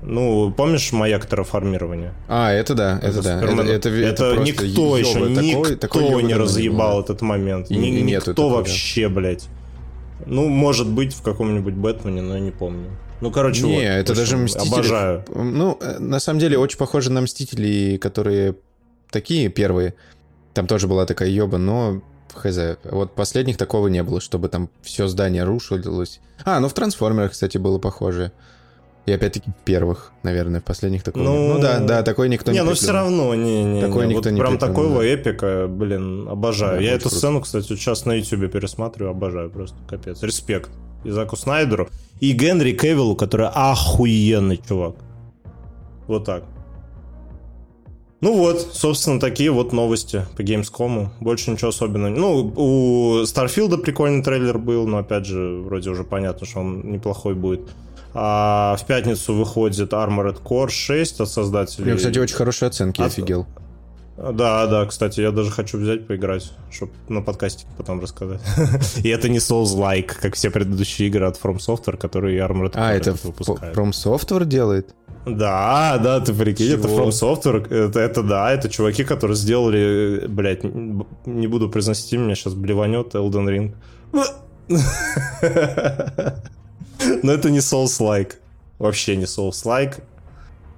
[0.02, 2.14] Ну, помнишь маяк терраформирования?
[2.28, 3.42] А, это да, это, да.
[3.42, 7.02] Супермен- Это, это, это просто никто еще, такой- никто такой не разъебал было.
[7.04, 7.70] этот момент.
[7.72, 8.56] И- Ни- никто такого, да.
[8.58, 9.48] вообще, блядь.
[10.26, 12.90] Ну, может быть, в каком-нибудь Бэтмене, но я не помню.
[13.22, 14.68] Ну, короче, Не, вот, это даже Мстители.
[14.68, 15.26] Обожаю.
[15.34, 18.56] Ну, э, на самом деле, очень похоже на Мстители, которые
[19.10, 19.96] такие первые.
[20.54, 22.02] Там тоже была такая ёба, но
[22.34, 22.58] хз.
[22.84, 26.20] Вот последних такого не было, чтобы там все здание рушилось.
[26.46, 28.32] А, ну в Трансформерах, кстати, было похоже.
[29.08, 31.54] И опять-таки первых, наверное, в последних такого не Ну, было.
[31.56, 34.14] Ну да, да, такой никто не Не, ну все равно, не, не, Такое не.
[34.14, 35.06] никто вот не прям приплюнул, такого да.
[35.08, 36.80] эпика, блин, обожаю.
[36.80, 37.16] Да, Я эту круто.
[37.16, 40.22] сцену, кстати, сейчас на ютубе пересматриваю, обожаю просто, капец.
[40.22, 40.70] Респект
[41.06, 41.88] и Заку Снайдеру,
[42.20, 44.96] и Генри Кевиллу, который охуенный чувак.
[46.08, 46.44] Вот так.
[48.20, 51.10] Ну вот, собственно, такие вот новости по Gamescom.
[51.22, 52.10] Больше ничего особенного.
[52.14, 57.36] Ну, у Старфилда прикольный трейлер был, но опять же, вроде уже понятно, что он неплохой
[57.36, 57.70] будет.
[58.20, 61.86] А в пятницу выходит Armored Core 6 от создателей.
[61.90, 63.46] него, кстати, очень хорошие оценки, я От- офигел.
[64.18, 68.42] Да, да, кстати, я даже хочу взять поиграть, чтобы на подкасте потом рассказать.
[69.04, 72.98] И это не Souls-like, как все предыдущие игры от From Software, которые Armored А, Core
[72.98, 73.78] это выпускает.
[73.78, 74.96] From Software делает?
[75.28, 77.04] Да, да, ты прикинь, это Чего?
[77.04, 82.56] From Software, это, это да, это чуваки, которые сделали, блядь, не буду произносить меня сейчас
[82.56, 83.74] блеванет Elden
[84.10, 84.34] Ring.
[87.24, 88.34] Но это не Souls-like,
[88.80, 90.02] вообще не Souls-like.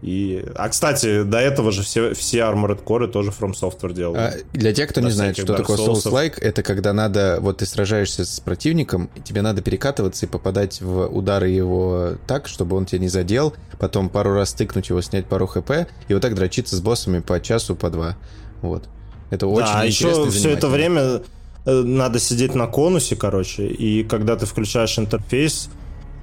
[0.01, 0.45] И...
[0.55, 4.17] А, кстати, до этого же все, все Armored Core тоже From Software делали.
[4.17, 5.77] А, для тех, кто На не знает, что Dark такое.
[5.77, 10.81] Souls-like, это когда надо, вот ты сражаешься с противником, и тебе надо перекатываться и попадать
[10.81, 15.25] в удары его так, чтобы он тебя не задел, потом пару раз тыкнуть его, снять
[15.25, 15.71] пару хп,
[16.07, 18.15] и вот так дрочиться с боссами по часу, по два.
[18.61, 18.85] Вот.
[19.31, 21.21] Это очень да, интересно еще все это время
[21.65, 25.69] э, надо сидеть на конусе, короче, и когда ты включаешь интерфейс,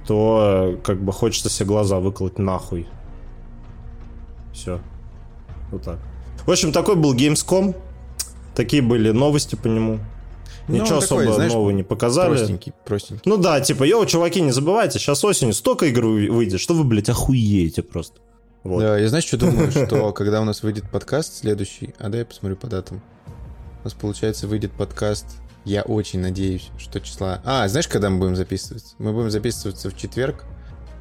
[0.07, 2.87] то э, как бы хочется все глаза выколоть нахуй.
[4.53, 4.79] Все.
[5.71, 5.99] Вот так.
[6.45, 7.75] В общем, такой был Gamescom.
[8.55, 9.99] Такие были новости по нему.
[10.67, 12.35] Ну, Ничего такой, особо знаешь, нового не показали.
[12.37, 13.21] Простенький, простенький.
[13.25, 16.83] Ну да, типа, йоу, чуваки, не забывайте, сейчас осенью столько игр вы- выйдет, что вы,
[16.83, 18.19] блядь, охуеете просто.
[18.63, 18.81] Вот.
[18.81, 22.25] Да, я знаешь, что думаю, что когда у нас выйдет подкаст следующий, а дай я
[22.25, 23.01] посмотрю по датам.
[23.81, 25.37] У нас, получается, выйдет подкаст,
[25.67, 27.41] я очень надеюсь, что числа...
[27.43, 28.95] А, знаешь, когда мы будем записываться?
[28.99, 30.45] Мы будем записываться в четверг,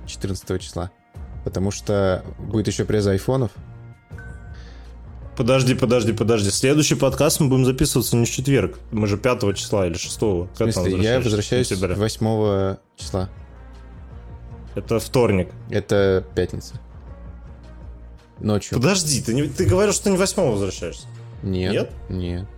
[0.07, 0.91] 14 числа,
[1.45, 3.53] потому что будет еще пресс айфонов.
[5.37, 6.51] Подожди, подожди, подожди.
[6.51, 8.79] Следующий подкаст мы будем записываться не в четверг.
[8.91, 13.29] Мы же 5 числа или 6 В смысле, я возвращаюсь 8 числа.
[14.75, 15.51] Это вторник.
[15.71, 16.81] Это пятница.
[18.41, 18.79] Ночью.
[18.79, 21.07] Подожди, ты, не, ты говорил, что ты не 8 возвращаешься.
[21.45, 21.73] Нет.
[21.73, 21.93] Нет?
[22.09, 22.49] Нет.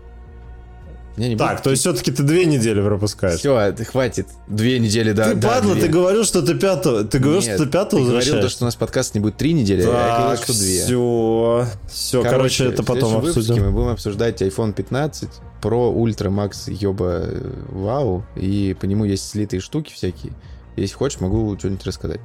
[1.19, 3.41] Не, не Так, то есть все-таки ты две недели пропускаешь.
[3.41, 4.29] Все, хватит.
[4.47, 5.31] Две недели, да.
[5.31, 5.83] ты, да, падла, две.
[5.83, 8.65] ты говорил, что ты 5 Ты говорил, Нет, что ты 5 ты говорил, то, что
[8.65, 10.85] у нас подкаст не будет три недели, а я говорил, Так, что две.
[10.85, 11.67] все.
[11.89, 13.65] Все, короче, это в потом обсудим.
[13.65, 15.29] мы будем обсуждать iPhone 15
[15.61, 20.33] Pro Ultra Max ёба э, вау, и по нему есть слитые штуки всякие.
[20.77, 22.21] Если хочешь, могу что-нибудь рассказать.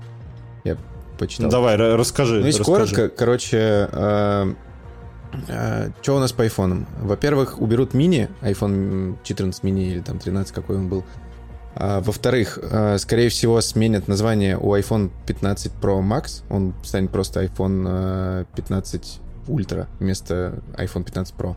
[0.64, 0.78] Я
[1.18, 1.50] почитал.
[1.50, 2.41] Давай, ра- расскажи.
[2.41, 2.96] Ну, если расскажи.
[2.96, 3.89] коротко, короче,
[6.02, 6.88] что у нас по айфонам?
[7.00, 11.04] Во-первых, уберут мини, iPhone 14 мини или там 13, какой он был.
[11.76, 16.44] А, во-вторых, э, скорее всего, сменят название у iPhone 15 Pro Max.
[16.50, 21.56] Он станет просто iPhone э, 15 Ultra вместо iPhone 15 Pro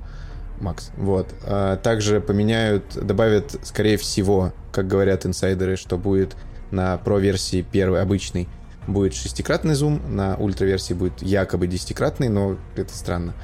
[0.61, 0.91] Max.
[0.97, 1.29] Вот.
[1.45, 6.37] А также поменяют, добавят, скорее всего, как говорят инсайдеры, что будет
[6.71, 8.49] на Pro-версии первой, обычной,
[8.87, 13.35] будет шестикратный зум, на ультра-версии будет якобы десятикратный, но это странно.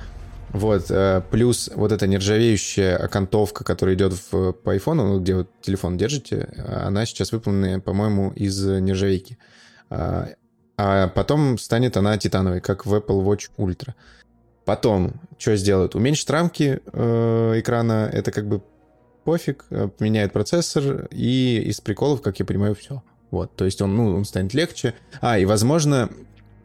[0.52, 5.48] Вот, э, плюс вот эта нержавеющая окантовка, которая идет в, по айфону, ну, где вот
[5.62, 9.38] телефон держите, она сейчас выполнена, по-моему, из нержавейки.
[9.88, 10.28] А,
[10.76, 13.94] а потом станет она титановой, как в Apple Watch Ultra.
[14.64, 15.94] Потом, что сделают?
[15.94, 18.62] Уменьшат рамки э, экрана, это как бы
[19.24, 23.02] пофиг, э, поменяет процессор, и из приколов, как я понимаю, все.
[23.30, 24.94] Вот, то есть он, ну, он станет легче.
[25.20, 26.10] А, и, возможно,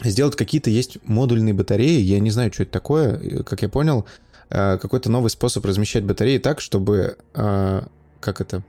[0.03, 4.05] сделать какие-то есть модульные батареи, я не знаю, что это такое, как я понял,
[4.49, 7.81] э, какой-то новый способ размещать батареи так, чтобы, э,
[8.19, 8.63] как это,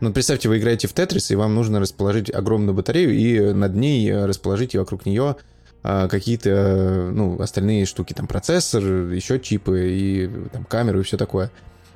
[0.00, 4.08] ну, представьте, вы играете в Тетрис, и вам нужно расположить огромную батарею и над ней
[4.10, 5.36] э, расположить вокруг нее
[5.84, 11.50] какие-то, ну, остальные штуки, там, процессор, еще чипы и там камеру и все такое.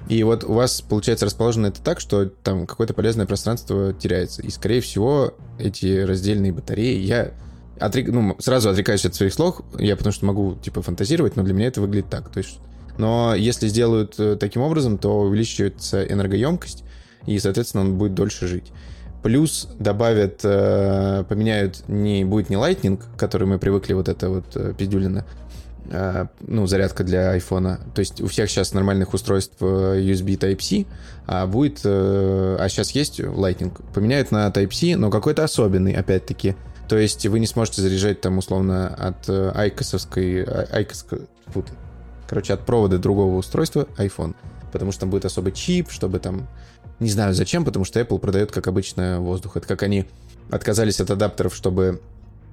[0.09, 4.43] И вот у вас, получается, расположено это так, что там какое-то полезное пространство теряется.
[4.43, 7.33] И, скорее всего, эти раздельные батареи, я
[7.79, 11.55] отрек- ну, сразу отрекаюсь от своих слов, я потому что могу, типа, фантазировать, но для
[11.55, 12.31] меня это выглядит так.
[12.31, 12.59] То есть,
[12.99, 16.85] но если сделают э, таким образом, то увеличивается энергоемкость,
[17.27, 18.73] и, соответственно, он будет дольше жить.
[19.23, 24.45] Плюс добавят, э, поменяют, не будет не Lightning, к который мы привыкли, вот это вот
[24.55, 25.27] э, пиздюлина,
[25.91, 27.81] э, ну, зарядка для айфона.
[27.95, 30.87] То есть у всех сейчас нормальных устройств USB Type-C,
[31.27, 33.73] а будет, а сейчас есть Lightning.
[33.93, 36.55] Поменяют на Type-C, но какой-то особенный, опять-таки.
[36.89, 41.63] То есть вы не сможете заряжать там условно от э, айкосовской, а- ты.
[42.29, 44.35] короче, от провода другого устройства iPhone.
[44.73, 46.49] Потому что там будет особый чип, чтобы там...
[47.01, 49.57] Не знаю зачем, потому что Apple продает, как обычно, воздух.
[49.57, 50.07] Это как они
[50.51, 52.01] отказались от адаптеров, чтобы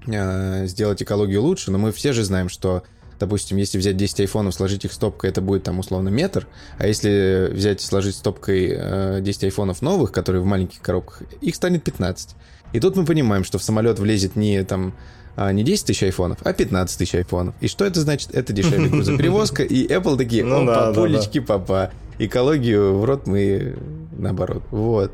[0.08, 2.84] э, сделать экологию лучше, но мы все же знаем, что
[3.20, 7.50] допустим, если взять 10 айфонов, сложить их стопкой, это будет там условно метр, а если
[7.54, 12.36] взять и сложить стопкой э, 10 айфонов новых, которые в маленьких коробках, их станет 15.
[12.74, 14.94] И тут мы понимаем, что в самолет влезет не там
[15.36, 17.56] а, не 10 тысяч айфонов, а 15 тысяч айфонов.
[17.62, 18.34] И что это значит?
[18.36, 21.92] Это дешевле грузоперевозка, и Apple такие, Ну да, опа, да, папа.
[22.20, 23.76] Экологию в рот мы
[24.18, 24.64] наоборот.
[24.70, 25.12] Вот.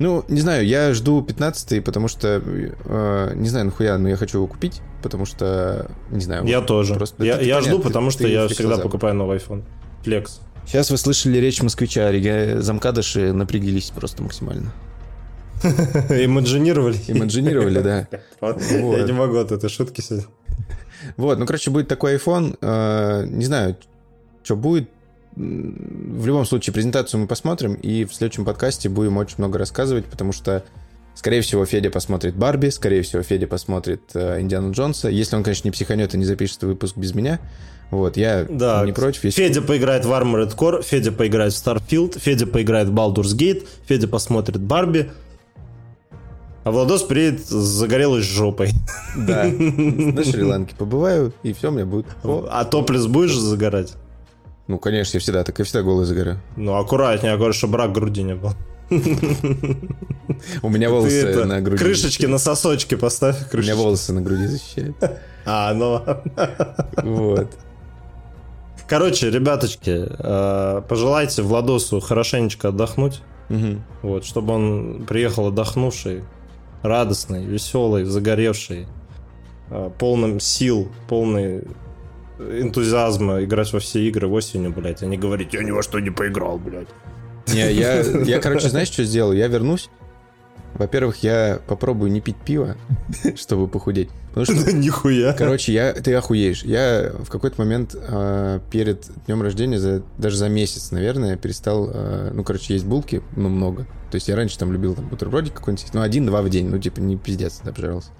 [0.00, 4.38] Ну, не знаю, я жду 15 потому что, э, не знаю, нахуя, но я хочу
[4.38, 6.44] его купить, потому что, не знаю.
[6.46, 6.94] Я вот тоже.
[6.94, 8.82] просто- я это я понятно, жду, ты- потому ты что я фиг всегда глаза.
[8.82, 9.62] покупаю новый iPhone.
[10.02, 10.40] Флекс.
[10.66, 12.10] Сейчас вы слышали речь москвича,
[12.60, 14.72] замкадыши напрягились просто максимально.
[15.64, 16.96] Имаджинировали.
[17.08, 18.08] Имаджинировали, да.
[18.40, 20.26] Я не могу от этой шутки сегодня.
[21.16, 22.56] Вот, ну, короче, будет такой iPhone.
[22.60, 23.76] э, Не знаю,
[24.42, 24.88] что будет.
[25.36, 30.30] В любом случае, презентацию мы посмотрим, и в следующем подкасте будем очень много рассказывать, потому
[30.32, 30.62] что,
[31.16, 35.08] скорее всего, Федя посмотрит Барби, скорее всего, Федя посмотрит э, Индиану Джонса.
[35.08, 37.40] Если он, конечно, не психанет и не запишет выпуск без меня.
[37.90, 38.84] Вот, я Да.
[38.86, 39.24] не против.
[39.24, 39.42] Если...
[39.46, 44.06] Федя поиграет в Armored Core, Федя поиграет в Starfield, Федя поиграет в Baldur's Gate, Федя
[44.08, 45.10] посмотрит Барби,
[46.64, 48.70] а Владос приедет с загорелой жопой.
[49.16, 52.06] Да, на Шри-Ланке побываю, и все меня будет.
[52.24, 53.94] О, А топлес будешь загорать?
[54.66, 56.40] Ну, конечно, я всегда, так и всегда голый загораю.
[56.56, 58.52] Ну, аккуратнее, аккуратно, чтобы рак груди не был.
[60.62, 61.78] У меня волосы на груди.
[61.82, 63.36] крышечки на сосочки поставь.
[63.52, 64.96] У меня волосы на груди защищают.
[65.46, 66.02] А, ну.
[67.02, 67.50] Вот.
[68.88, 73.22] Короче, ребяточки, э, пожелайте Владосу хорошенечко отдохнуть.
[74.02, 76.24] Вот, чтобы он приехал отдохнувший,
[76.84, 78.86] радостный, веселый, загоревший,
[79.70, 81.64] э, полным сил, полный
[82.38, 86.10] энтузиазма играть во все игры осенью, блядь, а не говорить, я ни во что не
[86.10, 86.88] поиграл, блядь.
[87.48, 89.36] Не, я, я, короче, знаешь, что сделаю?
[89.36, 89.88] Я вернусь.
[90.74, 92.76] Во-первых, я попробую не пить пиво,
[93.36, 94.10] чтобы похудеть.
[94.34, 95.32] Потому что, Нихуя.
[95.32, 96.64] короче, я, ты охуеешь.
[96.64, 102.32] Я в какой-то момент э, перед днем рождения, за, даже за месяц, наверное, перестал, э,
[102.34, 103.86] ну, короче, есть булки, ну, много.
[104.10, 106.98] То есть я раньше там любил там бутербродик какой-нибудь, ну, один-два в день, ну, типа,
[107.00, 108.10] не пиздец, обжирался.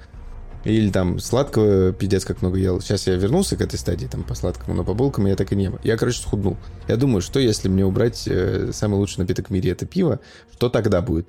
[0.65, 2.81] Или там сладкого пиздец как много ел.
[2.81, 5.57] Сейчас я вернулся к этой стадии, там, по сладкому, но по булкам я так и
[5.57, 5.79] не был.
[5.83, 6.57] Я, короче, схуднул.
[6.89, 10.21] Я думаю, что если мне убрать э, самый лучший напиток в мире, это пиво,
[10.53, 11.29] что тогда будет?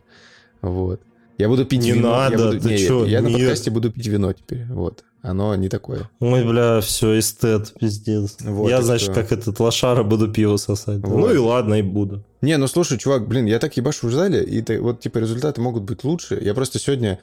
[0.62, 1.02] Вот.
[1.38, 2.10] Я буду пить Не вино.
[2.10, 3.40] я надо, буду- ты не, чё, Я на нет.
[3.40, 4.66] подкасте буду пить вино теперь.
[4.70, 5.04] Вот.
[5.22, 6.10] Оно не такое.
[6.20, 8.38] Ой, бля, все, эстет, пиздец.
[8.42, 9.14] Вот, я, и значит, что?
[9.16, 11.00] как этот лошара буду пиво сосать.
[11.02, 11.18] Вот.
[11.18, 12.24] Ну и ладно, и буду.
[12.42, 15.62] Не, ну слушай, чувак, блин, я так ебашу в зале, и ты- вот, типа, результаты
[15.62, 16.40] могут быть лучше.
[16.42, 17.20] Я просто сегодня...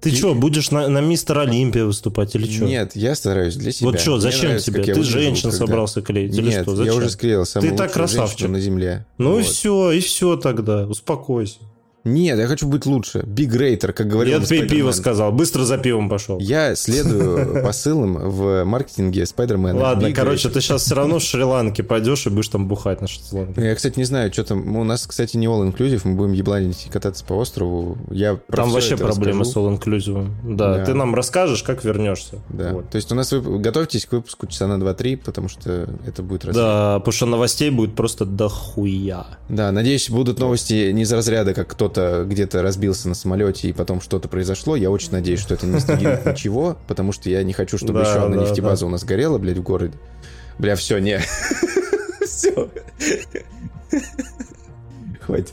[0.00, 2.64] Ты И- что, будешь на, на мистер Олимпия выступать или что?
[2.64, 3.90] Нет, я стараюсь для себя.
[3.90, 4.84] Вот что, зачем нравится, тебе?
[4.84, 6.72] я Ты женщин когда- собрался клеить или Нет, что?
[6.72, 6.96] я Зачем?
[6.96, 8.48] уже склеил самую Ты так красавчик.
[8.48, 9.06] на земле.
[9.16, 9.46] Ну и Вот.
[9.46, 10.86] все, и все тогда.
[10.86, 11.58] Успокойся.
[12.04, 13.22] Нет, я хочу быть лучше.
[13.26, 15.32] Биг рейтер, как говорил Я пей пиво сказал.
[15.32, 16.38] Быстро за пивом пошел.
[16.38, 19.78] Я следую посылам в маркетинге Спайдермена.
[19.78, 23.64] Ладно, короче, ты сейчас все равно в Шри-Ланке пойдешь и будешь там бухать на Шри-Ланке.
[23.64, 24.76] Я, кстати, не знаю, что там.
[24.76, 27.96] У нас, кстати, не all inclusive, мы будем ебланить и кататься по острову.
[28.10, 30.28] Я Там вообще проблемы с all inclusive.
[30.44, 32.38] Да, ты нам расскажешь, как вернешься.
[32.50, 32.82] Да.
[32.82, 36.44] То есть у нас готовьтесь к выпуску часа на 2-3, потому что это будет.
[36.52, 39.26] Да, потому что новостей будет просто дохуя.
[39.48, 44.00] Да, надеюсь, будут новости не из разряда, как кто-то где-то разбился на самолете и потом
[44.00, 44.74] что-то произошло.
[44.74, 48.24] Я очень надеюсь, что это не стигнет ничего, потому что я не хочу, чтобы еще
[48.24, 49.96] одна нефтебаза у нас горела, блядь, в городе.
[50.58, 51.20] Бля, все, не.
[52.24, 52.68] Все.
[55.20, 55.52] Хватит.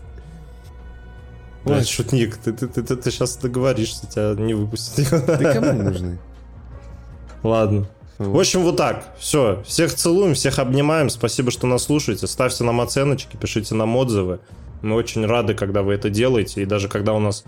[1.63, 5.25] Блядь, шутник, ты, ты, ты, ты, сейчас договоришься, тебя не выпустят.
[5.27, 6.17] Да кому нужны?
[7.43, 7.87] Ладно.
[8.17, 8.39] В Вот.
[8.41, 9.15] общем, вот так.
[9.19, 9.63] Все.
[9.65, 11.09] Всех целуем, всех обнимаем.
[11.09, 12.25] Спасибо, что нас слушаете.
[12.27, 14.39] Ставьте нам оценочки, пишите нам отзывы.
[14.81, 16.61] Мы очень рады, когда вы это делаете.
[16.61, 17.43] И даже когда у нас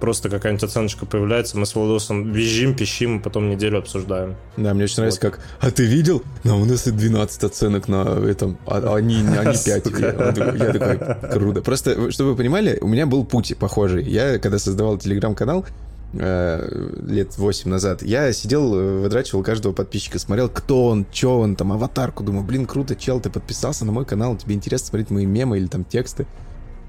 [0.00, 4.36] просто какая-нибудь оценочка появляется, мы с Владосом визжим, пищим, и потом неделю обсуждаем.
[4.56, 6.22] Да, мне очень нравится, как «А ты видел?
[6.44, 9.84] Ну, у нас и 12 оценок на этом, а они, они 5».
[9.84, 10.34] Сука.
[10.36, 11.62] Я, я такой, круто.
[11.62, 14.04] Просто, чтобы вы понимали, у меня был путь похожий.
[14.04, 15.66] Я, когда создавал телеграм-канал,
[16.12, 21.56] э, лет 8 назад, я сидел, э, выдрачивал каждого подписчика, смотрел, кто он, что он,
[21.56, 25.26] там, аватарку, думаю, блин, круто, чел, ты подписался на мой канал, тебе интересно смотреть мои
[25.26, 26.26] мемы или там тексты.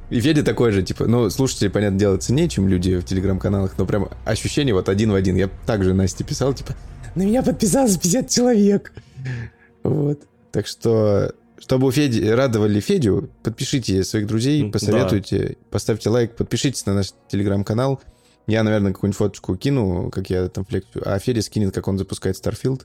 [0.09, 3.85] И Федя такой же, типа, ну, слушатели, понятное дело, ценнее, чем люди в телеграм-каналах, но
[3.85, 5.35] прям ощущение вот один в один.
[5.35, 6.75] Я также Насте писал, типа,
[7.15, 8.91] на меня подписалось 50 человек.
[9.83, 10.21] Вот.
[10.51, 14.71] Так что, чтобы у Феди радовали Федю, подпишите своих друзей, Да.
[14.71, 18.01] посоветуйте, поставьте лайк, подпишитесь на наш телеграм-канал.
[18.47, 22.35] Я, наверное, какую-нибудь фоточку кину, как я там флексию, а Федя скинет, как он запускает
[22.35, 22.81] Starfield.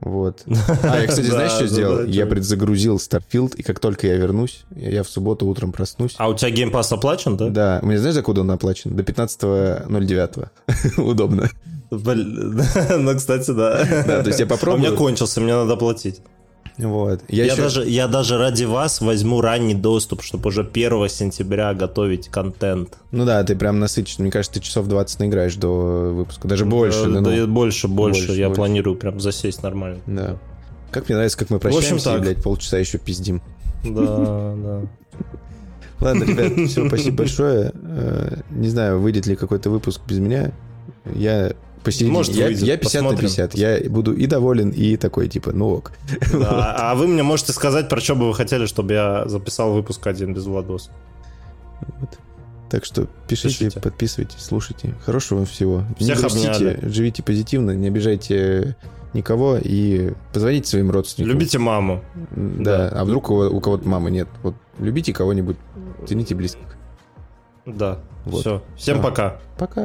[0.00, 0.44] Вот.
[0.82, 2.04] А, я, кстати, знаешь, что сделал?
[2.04, 6.14] Я предзагрузил Starfield, и как только я вернусь, я в субботу утром проснусь.
[6.18, 7.48] А у тебя геймпас оплачен, да?
[7.48, 8.96] Да, мне знаешь, за куда он оплачен?
[8.96, 10.48] До 15.09.
[10.98, 11.50] Удобно.
[11.90, 12.62] Блин,
[12.98, 13.84] Ну, кстати, да.
[14.06, 14.96] Да, то есть я А у меня попробую.
[14.96, 16.20] кончился, мне надо платить.
[16.80, 17.20] Вот.
[17.28, 17.62] Я, Я, еще...
[17.62, 22.96] даже, я даже ради вас возьму ранний доступ, чтобы уже 1 сентября готовить контент.
[23.10, 24.22] Ну да, ты прям насыщен.
[24.22, 26.48] Мне кажется, ты часов 20 наиграешь до выпуска.
[26.48, 27.04] Даже больше.
[27.06, 27.46] Да, да, да, ну.
[27.46, 28.56] больше, больше, Больше, Я больше.
[28.58, 29.98] планирую прям засесть нормально.
[30.06, 30.36] Да.
[30.90, 32.22] Как мне нравится, как мы общем, прощаемся, и, так.
[32.22, 33.42] блядь, полчаса еще пиздим.
[33.84, 34.80] Да, да.
[36.00, 37.72] Ладно, ребят, все, спасибо большое.
[37.74, 40.52] Э, Не знаю, выйдет ли какой-то выпуск без меня.
[41.14, 41.52] Я
[41.82, 42.12] посередине.
[42.12, 43.28] Может, я, выйдет, я 50 на посмотрим.
[43.28, 43.54] 50.
[43.54, 45.92] Я буду и доволен, и такой, типа, ну ок.
[46.32, 50.06] Да, а вы мне можете сказать, про что бы вы хотели, чтобы я записал выпуск
[50.06, 50.90] один без Владоса.
[52.00, 52.18] Вот.
[52.70, 53.80] Так что пишите, Пишите.
[53.80, 54.94] подписывайтесь, слушайте.
[55.04, 55.84] Хорошего вам всего.
[55.98, 56.78] Всех не грустите, обняли.
[56.88, 58.76] живите позитивно, не обижайте
[59.12, 61.32] никого и позвоните своим родственникам.
[61.34, 62.04] Любите маму.
[62.36, 64.28] Да, а вдруг у, у кого-то мамы нет.
[64.44, 65.56] Вот любите кого-нибудь,
[66.06, 66.62] цените близких.
[67.76, 67.98] Да.
[68.24, 68.40] Вот.
[68.40, 68.62] Все.
[68.76, 69.02] Всем Всё.
[69.02, 69.40] пока.
[69.56, 69.80] Пока.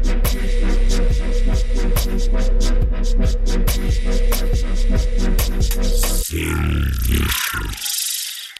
[6.41, 8.51] very vicious.